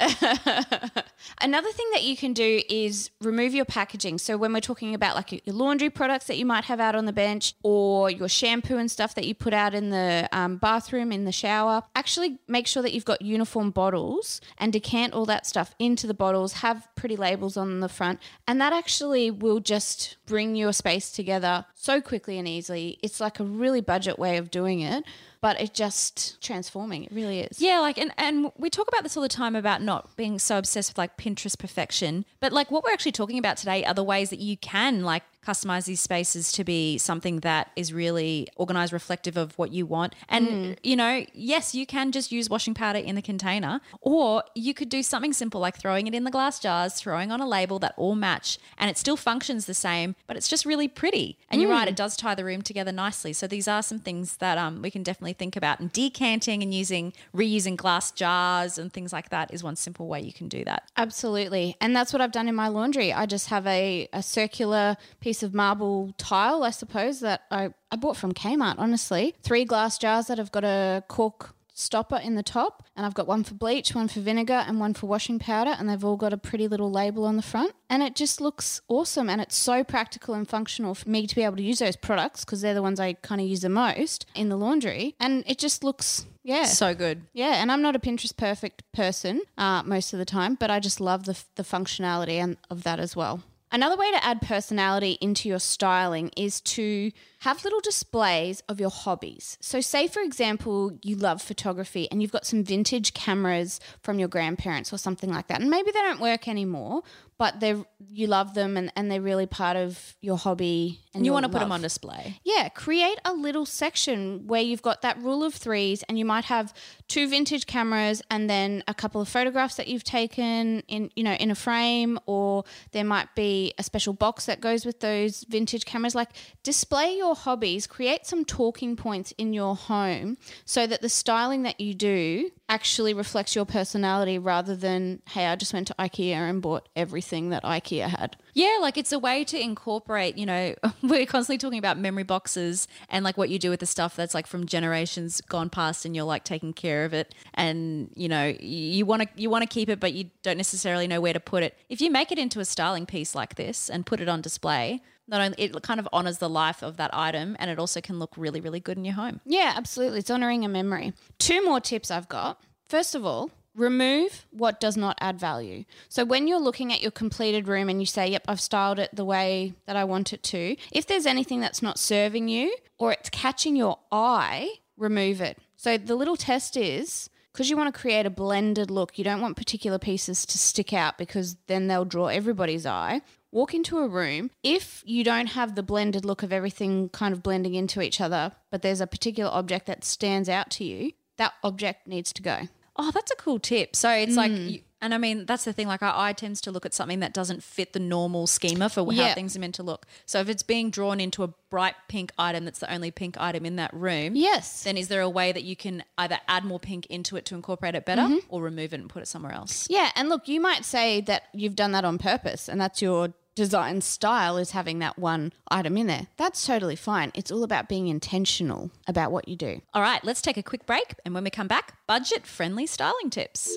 Another 1.41 1.71
thing 1.71 1.87
that 1.93 2.03
you 2.03 2.17
can 2.17 2.33
do 2.33 2.61
is 2.69 3.11
remove 3.21 3.53
your 3.53 3.65
packaging. 3.65 4.17
So 4.17 4.37
when 4.37 4.53
we're 4.53 4.59
talking 4.59 4.93
about 4.95 5.15
like 5.15 5.45
your 5.45 5.55
laundry 5.55 5.89
products 5.89 6.25
that 6.27 6.37
you 6.37 6.45
might 6.45 6.65
have 6.65 6.79
out 6.79 6.95
on 6.95 7.05
the 7.05 7.13
bench 7.13 7.53
or 7.63 8.09
your 8.09 8.29
shampoo 8.29 8.77
and 8.77 8.89
stuff 8.89 9.15
that 9.15 9.25
you 9.25 9.35
put 9.35 9.53
out 9.53 9.73
in 9.73 9.89
the 9.89 10.27
um, 10.31 10.57
bathroom, 10.57 11.11
in 11.11 11.25
the 11.25 11.31
shower, 11.31 11.83
actually 11.95 12.39
make 12.47 12.67
sure 12.67 12.81
that 12.83 12.93
you've 12.93 13.05
got 13.05 13.21
uniform 13.21 13.71
bottles 13.71 14.41
and 14.57 14.73
decant 14.73 15.13
all 15.13 15.25
that 15.25 15.45
stuff 15.45 15.75
into 15.79 16.07
the 16.07 16.13
bottles, 16.13 16.53
have 16.53 16.87
pretty 16.95 17.15
labels 17.15 17.30
on 17.57 17.79
the 17.79 17.89
front, 17.89 18.19
and 18.47 18.59
that 18.61 18.73
actually 18.73 19.31
will 19.31 19.59
just 19.59 20.17
bring 20.25 20.55
your 20.55 20.73
space 20.73 21.11
together 21.11 21.65
so 21.73 22.01
quickly 22.01 22.37
and 22.37 22.47
easily. 22.47 22.99
It's 23.01 23.19
like 23.19 23.39
a 23.39 23.43
really 23.43 23.81
budget 23.81 24.17
way 24.19 24.37
of 24.37 24.51
doing 24.51 24.81
it. 24.81 25.03
But 25.41 25.59
it 25.59 25.73
just 25.73 26.41
transforming. 26.41 27.03
It 27.05 27.11
really 27.11 27.39
is. 27.41 27.59
Yeah, 27.61 27.79
like 27.79 27.97
and 27.97 28.11
and 28.17 28.51
we 28.57 28.69
talk 28.69 28.87
about 28.87 29.03
this 29.03 29.17
all 29.17 29.23
the 29.23 29.29
time 29.29 29.55
about 29.55 29.81
not 29.81 30.15
being 30.15 30.39
so 30.39 30.57
obsessed 30.57 30.91
with 30.91 30.97
like 30.97 31.17
Pinterest 31.17 31.57
perfection. 31.57 32.25
But 32.39 32.53
like 32.53 32.69
what 32.71 32.83
we're 32.83 32.91
actually 32.91 33.13
talking 33.13 33.39
about 33.39 33.57
today 33.57 33.83
are 33.83 33.93
the 33.93 34.03
ways 34.03 34.29
that 34.29 34.39
you 34.39 34.57
can 34.57 35.03
like 35.03 35.23
customize 35.45 35.85
these 35.85 35.99
spaces 35.99 36.51
to 36.51 36.63
be 36.63 36.97
something 36.97 37.39
that 37.39 37.71
is 37.75 37.91
really 37.91 38.47
organized 38.55 38.93
reflective 38.93 39.37
of 39.37 39.57
what 39.57 39.71
you 39.71 39.85
want. 39.85 40.13
And 40.29 40.79
you 40.83 40.95
know, 40.95 41.25
yes, 41.33 41.73
you 41.73 41.85
can 41.85 42.11
just 42.11 42.31
use 42.31 42.49
washing 42.49 42.73
powder 42.73 42.99
in 42.99 43.15
the 43.15 43.21
container 43.21 43.81
or 44.01 44.43
you 44.53 44.73
could 44.73 44.89
do 44.89 45.01
something 45.01 45.33
simple 45.33 45.59
like 45.59 45.77
throwing 45.77 46.07
it 46.07 46.13
in 46.13 46.23
the 46.23 46.31
glass 46.31 46.59
jars, 46.59 46.93
throwing 46.93 47.31
on 47.31 47.41
a 47.41 47.47
label 47.47 47.79
that 47.79 47.93
all 47.97 48.15
match 48.15 48.59
and 48.77 48.89
it 48.89 48.97
still 48.97 49.17
functions 49.17 49.65
the 49.65 49.73
same, 49.73 50.15
but 50.27 50.37
it's 50.37 50.47
just 50.47 50.65
really 50.65 50.87
pretty. 50.87 51.37
And 51.49 51.61
you're 51.61 51.71
right, 51.71 51.87
it 51.87 51.95
does 51.95 52.15
tie 52.15 52.35
the 52.35 52.45
room 52.45 52.61
together 52.61 52.91
nicely. 52.91 53.33
So 53.33 53.47
these 53.47 53.67
are 53.67 53.81
some 53.81 53.99
things 53.99 54.37
that 54.37 54.57
um, 54.57 54.81
we 54.81 54.91
can 54.91 55.03
definitely 55.03 55.30
think 55.33 55.55
about. 55.55 55.79
And 55.79 55.91
decanting 55.91 56.63
and 56.63 56.73
using 56.73 57.13
reusing 57.35 57.75
glass 57.75 58.11
jars 58.11 58.77
and 58.77 58.91
things 58.91 59.13
like 59.13 59.29
that 59.29 59.53
is 59.53 59.63
one 59.63 59.75
simple 59.75 60.07
way 60.07 60.21
you 60.21 60.33
can 60.33 60.47
do 60.47 60.63
that. 60.65 60.89
Absolutely. 60.97 61.75
And 61.81 61.95
that's 61.95 62.13
what 62.13 62.21
I've 62.21 62.31
done 62.31 62.47
in 62.47 62.55
my 62.55 62.67
laundry. 62.67 63.13
I 63.13 63.25
just 63.25 63.49
have 63.49 63.65
a, 63.67 64.07
a 64.13 64.23
circular 64.23 64.97
piece 65.19 65.43
of 65.43 65.53
marble 65.53 66.13
tile, 66.17 66.63
I 66.63 66.71
suppose, 66.71 67.19
that 67.21 67.43
I, 67.51 67.69
I 67.91 67.95
bought 67.95 68.17
from 68.17 68.33
Kmart, 68.33 68.75
honestly. 68.77 69.35
Three 69.43 69.65
glass 69.65 69.97
jars 69.97 70.27
that 70.27 70.37
have 70.37 70.51
got 70.51 70.63
a 70.63 71.03
cork 71.07 71.55
stopper 71.81 72.17
in 72.17 72.35
the 72.35 72.43
top. 72.43 72.83
And 72.95 73.05
I've 73.05 73.13
got 73.13 73.27
one 73.27 73.43
for 73.43 73.53
bleach, 73.53 73.95
one 73.95 74.07
for 74.07 74.19
vinegar, 74.19 74.63
and 74.67 74.79
one 74.79 74.93
for 74.93 75.07
washing 75.07 75.39
powder. 75.39 75.75
And 75.77 75.89
they've 75.89 76.03
all 76.03 76.17
got 76.17 76.33
a 76.33 76.37
pretty 76.37 76.67
little 76.67 76.91
label 76.91 77.25
on 77.25 77.35
the 77.35 77.41
front. 77.41 77.73
And 77.89 78.03
it 78.03 78.15
just 78.15 78.39
looks 78.39 78.81
awesome. 78.87 79.29
And 79.29 79.41
it's 79.41 79.55
so 79.55 79.83
practical 79.83 80.33
and 80.33 80.47
functional 80.47 80.95
for 80.95 81.09
me 81.09 81.27
to 81.27 81.35
be 81.35 81.43
able 81.43 81.57
to 81.57 81.63
use 81.63 81.79
those 81.79 81.95
products 81.95 82.45
because 82.45 82.61
they're 82.61 82.73
the 82.73 82.81
ones 82.81 82.99
I 82.99 83.13
kind 83.13 83.41
of 83.41 83.47
use 83.47 83.61
the 83.61 83.69
most 83.69 84.25
in 84.35 84.49
the 84.49 84.57
laundry. 84.57 85.15
And 85.19 85.43
it 85.47 85.57
just 85.57 85.83
looks, 85.83 86.25
yeah. 86.43 86.65
So 86.65 86.93
good. 86.93 87.23
Yeah, 87.33 87.61
and 87.61 87.71
I'm 87.71 87.81
not 87.81 87.95
a 87.95 87.99
Pinterest 87.99 88.35
perfect 88.35 88.83
person 88.91 89.41
uh, 89.57 89.83
most 89.83 90.13
of 90.13 90.19
the 90.19 90.25
time, 90.25 90.55
but 90.55 90.69
I 90.69 90.79
just 90.79 91.01
love 91.01 91.25
the, 91.25 91.41
the 91.55 91.63
functionality 91.63 92.35
and 92.35 92.57
of 92.69 92.83
that 92.83 92.99
as 92.99 93.15
well. 93.15 93.41
Another 93.73 93.95
way 93.95 94.11
to 94.11 94.23
add 94.23 94.41
personality 94.41 95.17
into 95.21 95.47
your 95.47 95.59
styling 95.59 96.29
is 96.35 96.59
to 96.61 97.11
have 97.39 97.63
little 97.63 97.79
displays 97.79 98.61
of 98.67 98.81
your 98.81 98.89
hobbies. 98.89 99.57
So, 99.61 99.79
say 99.79 100.07
for 100.07 100.21
example, 100.21 100.99
you 101.01 101.15
love 101.15 101.41
photography 101.41 102.09
and 102.11 102.21
you've 102.21 102.33
got 102.33 102.45
some 102.45 102.65
vintage 102.65 103.13
cameras 103.13 103.79
from 104.01 104.19
your 104.19 104.27
grandparents 104.27 104.91
or 104.91 104.97
something 104.97 105.31
like 105.31 105.47
that, 105.47 105.61
and 105.61 105.69
maybe 105.69 105.91
they 105.91 106.01
don't 106.01 106.19
work 106.19 106.49
anymore, 106.49 107.03
but 107.41 107.59
they're 107.59 107.83
you 108.07 108.27
love 108.27 108.53
them 108.53 108.77
and, 108.77 108.91
and 108.95 109.09
they're 109.09 109.19
really 109.19 109.47
part 109.47 109.75
of 109.75 110.15
your 110.21 110.37
hobby. 110.37 110.99
And 111.15 111.25
You 111.25 111.33
want 111.33 111.45
to 111.45 111.49
put 111.49 111.59
them 111.59 111.71
on 111.71 111.81
display. 111.81 112.39
Yeah, 112.43 112.69
create 112.69 113.17
a 113.25 113.33
little 113.33 113.65
section 113.65 114.45
where 114.45 114.61
you've 114.61 114.83
got 114.83 115.01
that 115.01 115.19
rule 115.19 115.43
of 115.43 115.55
threes 115.55 116.03
and 116.03 116.19
you 116.19 116.25
might 116.25 116.45
have 116.45 116.71
two 117.07 117.27
vintage 117.27 117.65
cameras 117.65 118.21
and 118.29 118.47
then 118.47 118.83
a 118.87 118.93
couple 118.93 119.21
of 119.21 119.27
photographs 119.27 119.75
that 119.75 119.87
you've 119.87 120.03
taken 120.03 120.81
in 120.87 121.09
you 121.15 121.23
know 121.23 121.33
in 121.33 121.49
a 121.49 121.55
frame 121.55 122.19
or 122.27 122.63
there 122.91 123.03
might 123.03 123.33
be 123.33 123.73
a 123.79 123.83
special 123.83 124.13
box 124.13 124.45
that 124.45 124.61
goes 124.61 124.85
with 124.85 124.99
those 124.99 125.43
vintage 125.49 125.83
cameras 125.83 126.13
like 126.13 126.29
display 126.61 127.17
your 127.17 127.33
hobbies, 127.33 127.87
create 127.87 128.27
some 128.27 128.45
talking 128.45 128.95
points 128.95 129.33
in 129.39 129.51
your 129.51 129.75
home 129.75 130.37
so 130.65 130.85
that 130.85 131.01
the 131.01 131.09
styling 131.09 131.63
that 131.63 131.79
you 131.79 131.95
do 131.95 132.51
actually 132.71 133.13
reflects 133.13 133.53
your 133.53 133.65
personality 133.65 134.39
rather 134.39 134.77
than 134.77 135.21
hey, 135.27 135.45
I 135.45 135.57
just 135.57 135.73
went 135.73 135.87
to 135.87 135.95
IKEA 135.99 136.35
and 136.35 136.61
bought 136.61 136.87
everything 136.95 137.49
that 137.49 137.63
IKEA 137.63 138.07
had. 138.07 138.37
Yeah, 138.53 138.77
like 138.79 138.97
it's 138.97 139.11
a 139.11 139.19
way 139.19 139.43
to 139.43 139.59
incorporate, 139.59 140.37
you 140.37 140.45
know, 140.45 140.75
we're 141.03 141.25
constantly 141.25 141.57
talking 141.57 141.79
about 141.79 141.99
memory 141.99 142.23
boxes 142.23 142.87
and 143.09 143.25
like 143.25 143.37
what 143.37 143.49
you 143.49 143.59
do 143.59 143.69
with 143.69 143.81
the 143.81 143.85
stuff 143.85 144.15
that's 144.15 144.33
like 144.33 144.47
from 144.47 144.65
generations 144.65 145.41
gone 145.41 145.69
past 145.69 146.05
and 146.05 146.15
you're 146.15 146.23
like 146.23 146.45
taking 146.45 146.71
care 146.71 147.03
of 147.03 147.13
it 147.13 147.35
and, 147.53 148.09
you 148.15 148.29
know, 148.29 148.55
you 148.61 149.05
want 149.05 149.23
to 149.23 149.27
you 149.35 149.49
want 149.49 149.63
to 149.63 149.67
keep 149.67 149.89
it 149.89 149.99
but 149.99 150.13
you 150.13 150.29
don't 150.41 150.57
necessarily 150.57 151.07
know 151.07 151.19
where 151.19 151.33
to 151.33 151.41
put 151.41 151.63
it. 151.63 151.77
If 151.89 151.99
you 151.99 152.09
make 152.09 152.31
it 152.31 152.39
into 152.39 152.61
a 152.61 152.65
styling 152.65 153.05
piece 153.05 153.35
like 153.35 153.55
this 153.55 153.89
and 153.89 154.05
put 154.05 154.21
it 154.21 154.29
on 154.29 154.39
display, 154.39 155.01
not 155.31 155.41
only 155.41 155.55
it 155.57 155.81
kind 155.81 155.99
of 155.99 156.07
honors 156.13 156.37
the 156.37 156.49
life 156.49 156.83
of 156.83 156.97
that 156.97 157.09
item 157.13 157.55
and 157.59 157.71
it 157.71 157.79
also 157.79 158.01
can 158.01 158.19
look 158.19 158.33
really 158.37 158.61
really 158.61 158.79
good 158.79 158.97
in 158.97 159.05
your 159.05 159.15
home. 159.15 159.39
Yeah, 159.45 159.73
absolutely. 159.75 160.19
It's 160.19 160.29
honoring 160.29 160.63
a 160.65 160.69
memory. 160.69 161.13
Two 161.39 161.63
more 161.65 161.79
tips 161.79 162.11
I've 162.11 162.29
got. 162.29 162.61
First 162.87 163.15
of 163.15 163.25
all, 163.25 163.49
remove 163.73 164.45
what 164.51 164.79
does 164.79 164.97
not 164.97 165.17
add 165.21 165.39
value. 165.39 165.85
So 166.09 166.25
when 166.25 166.47
you're 166.47 166.59
looking 166.59 166.91
at 166.91 167.01
your 167.01 167.11
completed 167.11 167.67
room 167.67 167.89
and 167.89 168.01
you 168.01 168.05
say, 168.05 168.27
"Yep, 168.27 168.43
I've 168.47 168.61
styled 168.61 168.99
it 168.99 169.09
the 169.13 169.25
way 169.25 169.73
that 169.85 169.95
I 169.95 170.03
want 170.03 170.33
it 170.33 170.43
to," 170.43 170.75
if 170.91 171.07
there's 171.07 171.25
anything 171.25 171.61
that's 171.61 171.81
not 171.81 171.97
serving 171.97 172.49
you 172.49 172.75
or 172.97 173.13
it's 173.13 173.29
catching 173.29 173.75
your 173.75 173.99
eye, 174.11 174.69
remove 174.97 175.41
it. 175.41 175.57
So 175.77 175.97
the 175.97 176.15
little 176.15 176.35
test 176.35 176.75
is 176.75 177.29
because 177.51 177.69
you 177.69 177.77
want 177.77 177.93
to 177.93 177.99
create 177.99 178.25
a 178.25 178.29
blended 178.29 178.91
look, 178.91 179.17
you 179.17 179.23
don't 179.23 179.41
want 179.41 179.57
particular 179.57 179.97
pieces 179.97 180.45
to 180.45 180.57
stick 180.57 180.93
out 180.93 181.17
because 181.17 181.55
then 181.67 181.87
they'll 181.87 182.05
draw 182.05 182.27
everybody's 182.27 182.85
eye. 182.85 183.21
Walk 183.51 183.73
into 183.73 183.99
a 183.99 184.07
room. 184.07 184.49
If 184.63 185.03
you 185.05 185.23
don't 185.23 185.47
have 185.47 185.75
the 185.75 185.83
blended 185.83 186.23
look 186.23 186.41
of 186.41 186.53
everything 186.53 187.09
kind 187.09 187.33
of 187.33 187.43
blending 187.43 187.75
into 187.75 188.01
each 188.01 188.21
other, 188.21 188.53
but 188.69 188.81
there's 188.81 189.01
a 189.01 189.07
particular 189.07 189.51
object 189.51 189.87
that 189.87 190.03
stands 190.05 190.47
out 190.47 190.69
to 190.71 190.85
you, 190.85 191.11
that 191.37 191.53
object 191.63 192.07
needs 192.07 192.31
to 192.33 192.41
go. 192.41 192.67
Oh, 192.95 193.11
that's 193.11 193.31
a 193.31 193.35
cool 193.35 193.59
tip. 193.59 193.95
So 193.95 194.09
it's 194.09 194.35
like, 194.35 194.51
mm. 194.51 194.71
you, 194.71 194.79
and 195.01 195.13
I 195.13 195.17
mean, 195.17 195.45
that's 195.45 195.63
the 195.63 195.73
thing. 195.73 195.87
Like, 195.87 196.03
our 196.03 196.13
eye 196.15 196.33
tends 196.33 196.61
to 196.61 196.71
look 196.71 196.85
at 196.85 196.93
something 196.93 197.21
that 197.21 197.33
doesn't 197.33 197.63
fit 197.63 197.93
the 197.93 197.99
normal 197.99 198.47
schema 198.47 198.89
for 198.89 199.03
how 199.05 199.11
Yeah. 199.11 199.33
things 199.33 199.55
are 199.55 199.59
meant 199.59 199.75
to 199.75 199.83
look. 199.83 200.05
So 200.25 200.39
if 200.39 200.49
it's 200.49 200.61
being 200.61 200.91
drawn 200.91 201.19
into 201.19 201.43
a 201.43 201.47
bright 201.69 201.95
pink 202.07 202.31
item 202.37 202.65
that's 202.65 202.79
the 202.79 202.93
only 202.93 203.09
pink 203.09 203.37
item 203.39 203.65
in 203.65 203.77
that 203.77 203.93
room, 203.93 204.35
Yes. 204.35 204.83
then 204.83 204.97
is 204.97 205.07
there 205.07 205.21
a 205.21 205.29
way 205.29 205.51
that 205.51 205.63
you 205.63 205.75
can 205.75 206.03
either 206.17 206.39
add 206.47 206.63
more 206.63 206.79
pink 206.79 207.07
into 207.07 207.37
it 207.37 207.45
to 207.45 207.55
incorporate 207.55 207.95
it 207.95 208.05
better 208.05 208.23
mm-hmm. 208.23 208.37
or 208.49 208.61
remove 208.61 208.93
it 208.93 208.99
and 208.99 209.09
put 209.09 209.23
it 209.23 209.27
somewhere 209.27 209.53
else? 209.53 209.87
Yeah, 209.89 210.11
and 210.15 210.29
look, 210.29 210.47
you 210.47 210.61
might 210.61 210.85
say 210.85 211.21
that 211.21 211.43
you've 211.53 211.75
done 211.75 211.93
that 211.93 212.05
on 212.05 212.17
purpose 212.19 212.69
and 212.69 212.79
that's 212.79 213.01
your 213.01 213.33
design 213.55 214.01
style 214.01 214.57
is 214.57 214.71
having 214.71 214.99
that 214.99 215.19
one 215.19 215.53
item 215.69 215.97
in 215.97 216.07
there. 216.07 216.27
That's 216.37 216.65
totally 216.65 216.95
fine. 216.95 217.31
It's 217.33 217.51
all 217.51 217.63
about 217.63 217.89
being 217.89 218.07
intentional 218.07 218.91
about 219.07 219.31
what 219.31 219.47
you 219.47 219.55
do. 219.55 219.81
All 219.93 220.01
right, 220.01 220.23
let's 220.23 220.41
take 220.41 220.57
a 220.57 220.63
quick 220.63 220.85
break. 220.85 221.15
And 221.25 221.33
when 221.33 221.43
we 221.43 221.49
come 221.49 221.67
back, 221.67 221.95
budget 222.07 222.45
friendly 222.45 222.87
styling 222.87 223.29
tips. 223.29 223.75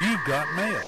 You've 0.00 0.24
got 0.26 0.46
mail. 0.56 0.82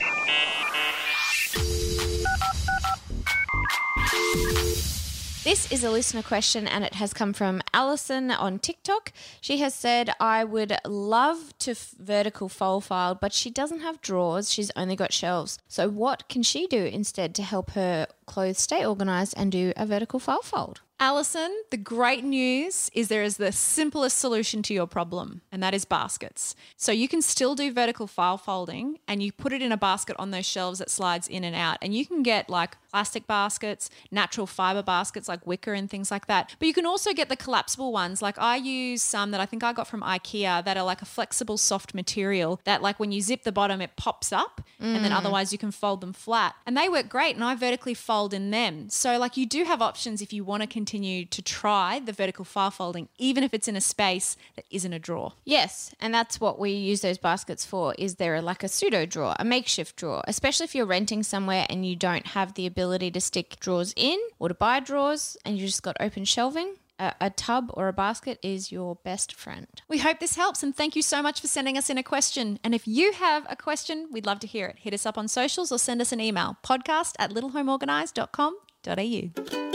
This 5.46 5.70
is 5.70 5.84
a 5.84 5.92
listener 5.92 6.24
question 6.24 6.66
and 6.66 6.82
it 6.82 6.94
has 6.94 7.14
come 7.14 7.32
from 7.32 7.62
Alison 7.72 8.32
on 8.32 8.58
TikTok. 8.58 9.12
She 9.40 9.58
has 9.58 9.74
said, 9.74 10.10
I 10.18 10.42
would 10.42 10.76
love 10.84 11.56
to 11.60 11.70
f- 11.70 11.94
vertical 12.00 12.48
fold 12.48 12.82
file, 12.82 13.14
but 13.14 13.32
she 13.32 13.50
doesn't 13.50 13.78
have 13.78 14.00
drawers. 14.00 14.52
She's 14.52 14.72
only 14.74 14.96
got 14.96 15.12
shelves. 15.12 15.60
So, 15.68 15.88
what 15.88 16.28
can 16.28 16.42
she 16.42 16.66
do 16.66 16.82
instead 16.84 17.32
to 17.36 17.44
help 17.44 17.70
her 17.70 18.08
clothes 18.26 18.58
stay 18.58 18.84
organized 18.84 19.34
and 19.36 19.52
do 19.52 19.72
a 19.76 19.86
vertical 19.86 20.18
file 20.18 20.42
fold? 20.42 20.80
Alison, 20.98 21.54
the 21.70 21.76
great 21.76 22.24
news 22.24 22.90
is 22.94 23.08
there 23.08 23.22
is 23.22 23.36
the 23.36 23.52
simplest 23.52 24.18
solution 24.18 24.62
to 24.62 24.72
your 24.72 24.86
problem, 24.86 25.42
and 25.52 25.62
that 25.62 25.74
is 25.74 25.84
baskets. 25.84 26.54
So 26.78 26.90
you 26.90 27.06
can 27.06 27.20
still 27.20 27.54
do 27.54 27.70
vertical 27.70 28.06
file 28.06 28.38
folding 28.38 28.98
and 29.06 29.22
you 29.22 29.30
put 29.30 29.52
it 29.52 29.60
in 29.60 29.72
a 29.72 29.76
basket 29.76 30.16
on 30.18 30.30
those 30.30 30.46
shelves 30.46 30.78
that 30.78 30.88
slides 30.88 31.28
in 31.28 31.44
and 31.44 31.54
out. 31.54 31.76
And 31.82 31.94
you 31.94 32.06
can 32.06 32.22
get 32.22 32.48
like 32.48 32.78
plastic 32.90 33.26
baskets, 33.26 33.90
natural 34.10 34.46
fiber 34.46 34.82
baskets 34.82 35.28
like 35.28 35.46
wicker 35.46 35.74
and 35.74 35.90
things 35.90 36.10
like 36.10 36.28
that. 36.28 36.56
But 36.58 36.66
you 36.66 36.72
can 36.72 36.86
also 36.86 37.12
get 37.12 37.28
the 37.28 37.36
collapsible 37.36 37.92
ones. 37.92 38.22
Like 38.22 38.38
I 38.38 38.56
use 38.56 39.02
some 39.02 39.32
that 39.32 39.40
I 39.40 39.44
think 39.44 39.62
I 39.62 39.74
got 39.74 39.86
from 39.86 40.00
IKEA 40.00 40.64
that 40.64 40.78
are 40.78 40.84
like 40.84 41.02
a 41.02 41.06
flexible 41.06 41.58
soft 41.58 41.92
material 41.92 42.58
that 42.64 42.80
like 42.80 42.98
when 42.98 43.12
you 43.12 43.20
zip 43.20 43.42
the 43.42 43.52
bottom 43.52 43.82
it 43.82 43.96
pops 43.96 44.32
up 44.32 44.62
and 44.80 45.04
then 45.04 45.12
mm. 45.12 45.16
otherwise 45.16 45.52
you 45.52 45.58
can 45.58 45.72
fold 45.72 46.00
them 46.00 46.14
flat. 46.14 46.54
And 46.64 46.74
they 46.74 46.88
work 46.88 47.10
great 47.10 47.34
and 47.34 47.44
I 47.44 47.54
vertically 47.54 47.92
fold 47.92 48.32
in 48.32 48.50
them. 48.50 48.88
So 48.88 49.18
like 49.18 49.36
you 49.36 49.44
do 49.44 49.64
have 49.64 49.82
options 49.82 50.22
if 50.22 50.32
you 50.32 50.42
want 50.42 50.62
to 50.62 50.66
continue 50.66 50.85
to 50.86 51.42
try 51.42 51.98
the 51.98 52.12
vertical 52.12 52.44
file 52.44 52.70
folding 52.70 53.08
even 53.18 53.44
if 53.44 53.52
it's 53.52 53.68
in 53.68 53.76
a 53.76 53.80
space 53.80 54.36
that 54.54 54.64
isn't 54.70 54.92
a 54.92 54.98
drawer. 54.98 55.32
Yes, 55.44 55.94
and 56.00 56.14
that's 56.14 56.40
what 56.40 56.58
we 56.58 56.70
use 56.70 57.00
those 57.00 57.18
baskets 57.18 57.64
for. 57.64 57.94
Is 57.98 58.16
there 58.16 58.36
a, 58.36 58.42
like 58.42 58.62
a 58.62 58.68
pseudo 58.68 59.06
drawer, 59.06 59.34
a 59.38 59.44
makeshift 59.44 59.96
drawer, 59.96 60.22
especially 60.26 60.64
if 60.64 60.74
you're 60.74 60.86
renting 60.86 61.22
somewhere 61.22 61.66
and 61.68 61.86
you 61.86 61.96
don't 61.96 62.28
have 62.28 62.54
the 62.54 62.66
ability 62.66 63.10
to 63.12 63.20
stick 63.20 63.56
drawers 63.60 63.92
in 63.96 64.18
or 64.38 64.48
to 64.48 64.54
buy 64.54 64.80
drawers, 64.80 65.36
and 65.44 65.58
you 65.58 65.66
just 65.66 65.82
got 65.82 65.96
open 66.00 66.24
shelving. 66.24 66.76
A, 66.98 67.12
a 67.20 67.28
tub 67.28 67.70
or 67.74 67.88
a 67.88 67.92
basket 67.92 68.38
is 68.42 68.72
your 68.72 68.96
best 68.96 69.34
friend. 69.34 69.66
We 69.86 69.98
hope 69.98 70.18
this 70.18 70.36
helps 70.36 70.62
and 70.62 70.74
thank 70.74 70.96
you 70.96 71.02
so 71.02 71.20
much 71.20 71.42
for 71.42 71.46
sending 71.46 71.76
us 71.76 71.90
in 71.90 71.98
a 71.98 72.02
question. 72.02 72.58
And 72.64 72.74
if 72.74 72.88
you 72.88 73.12
have 73.12 73.44
a 73.50 73.56
question, 73.56 74.08
we'd 74.10 74.24
love 74.24 74.40
to 74.40 74.46
hear 74.46 74.66
it. 74.66 74.78
Hit 74.78 74.94
us 74.94 75.04
up 75.04 75.18
on 75.18 75.28
socials 75.28 75.70
or 75.70 75.78
send 75.78 76.00
us 76.00 76.12
an 76.12 76.20
email 76.20 76.56
podcast 76.64 77.12
at 77.18 77.32
littlehomeorganized.com.au. 77.32 79.65